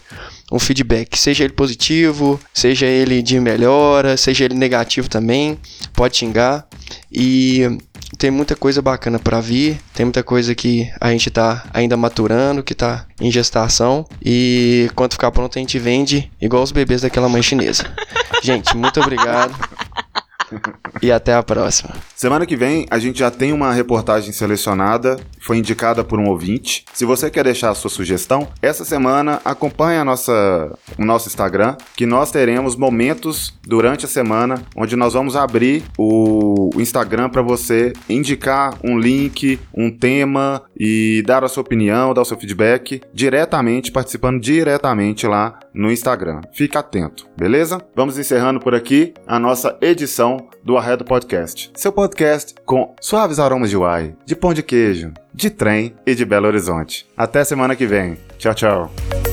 um 0.50 0.58
feedback, 0.58 1.18
seja 1.18 1.44
ele 1.44 1.52
positivo, 1.52 2.40
seja 2.52 2.86
ele 2.86 3.20
de 3.20 3.38
melhora, 3.38 4.16
seja 4.16 4.44
ele 4.46 4.54
negativo 4.54 5.08
também, 5.08 5.58
pode 5.92 6.16
xingar. 6.16 6.66
E 7.12 7.78
tem 8.16 8.30
muita 8.30 8.56
coisa 8.56 8.80
bacana 8.80 9.18
para 9.18 9.40
vir, 9.40 9.78
tem 9.92 10.06
muita 10.06 10.22
coisa 10.22 10.54
que 10.54 10.90
a 10.98 11.10
gente 11.10 11.30
tá 11.30 11.64
ainda 11.74 11.96
maturando, 11.96 12.62
que 12.62 12.74
tá 12.74 13.04
em 13.20 13.30
gestação 13.30 14.06
e 14.24 14.90
quando 14.94 15.12
ficar 15.12 15.30
pronto 15.30 15.58
a 15.58 15.60
gente 15.60 15.78
vende 15.78 16.30
igual 16.40 16.62
os 16.62 16.72
bebês 16.72 17.02
daquela 17.02 17.28
mãe 17.28 17.42
chinesa. 17.42 17.84
gente, 18.42 18.74
muito 18.74 18.98
obrigado. 19.00 19.54
E 21.02 21.10
até 21.12 21.34
a 21.34 21.42
próxima. 21.42 21.90
Semana 22.16 22.46
que 22.46 22.56
vem 22.56 22.86
a 22.90 22.98
gente 22.98 23.18
já 23.18 23.30
tem 23.30 23.52
uma 23.52 23.70
reportagem 23.74 24.32
selecionada, 24.32 25.18
foi 25.38 25.58
indicada 25.58 26.02
por 26.02 26.18
um 26.18 26.30
ouvinte. 26.30 26.82
Se 26.94 27.04
você 27.04 27.30
quer 27.30 27.44
deixar 27.44 27.68
a 27.68 27.74
sua 27.74 27.90
sugestão, 27.90 28.48
essa 28.62 28.86
semana 28.86 29.38
acompanhe 29.44 29.98
a 29.98 30.04
nossa, 30.04 30.32
o 30.98 31.04
nosso 31.04 31.28
Instagram, 31.28 31.76
que 31.94 32.06
nós 32.06 32.30
teremos 32.30 32.74
momentos 32.74 33.52
durante 33.62 34.06
a 34.06 34.08
semana 34.08 34.62
onde 34.74 34.96
nós 34.96 35.12
vamos 35.12 35.36
abrir 35.36 35.82
o 35.98 36.70
Instagram 36.76 37.28
para 37.28 37.42
você 37.42 37.92
indicar 38.08 38.78
um 38.82 38.98
link, 38.98 39.60
um 39.76 39.90
tema 39.90 40.62
e 40.74 41.22
dar 41.26 41.44
a 41.44 41.48
sua 41.48 41.60
opinião, 41.60 42.14
dar 42.14 42.22
o 42.22 42.24
seu 42.24 42.38
feedback 42.38 43.02
diretamente, 43.12 43.92
participando 43.92 44.40
diretamente 44.40 45.26
lá 45.26 45.58
no 45.74 45.92
Instagram. 45.92 46.40
Fique 46.54 46.78
atento, 46.78 47.28
beleza? 47.36 47.78
Vamos 47.94 48.18
encerrando 48.18 48.58
por 48.58 48.74
aqui 48.74 49.12
a 49.26 49.38
nossa 49.38 49.76
edição 49.82 50.48
do 50.64 50.78
Arredo 50.78 51.04
Podcast. 51.04 51.70
Seu 51.76 51.92
podcast 52.06 52.54
com 52.64 52.94
suaves 53.00 53.40
aromas 53.40 53.68
de 53.68 53.76
uai, 53.76 54.14
de 54.24 54.36
pão 54.36 54.54
de 54.54 54.62
queijo, 54.62 55.12
de 55.34 55.50
trem 55.50 55.92
e 56.06 56.14
de 56.14 56.24
Belo 56.24 56.46
Horizonte. 56.46 57.04
Até 57.16 57.42
semana 57.42 57.74
que 57.74 57.84
vem. 57.84 58.16
Tchau, 58.38 58.54
tchau. 58.54 59.25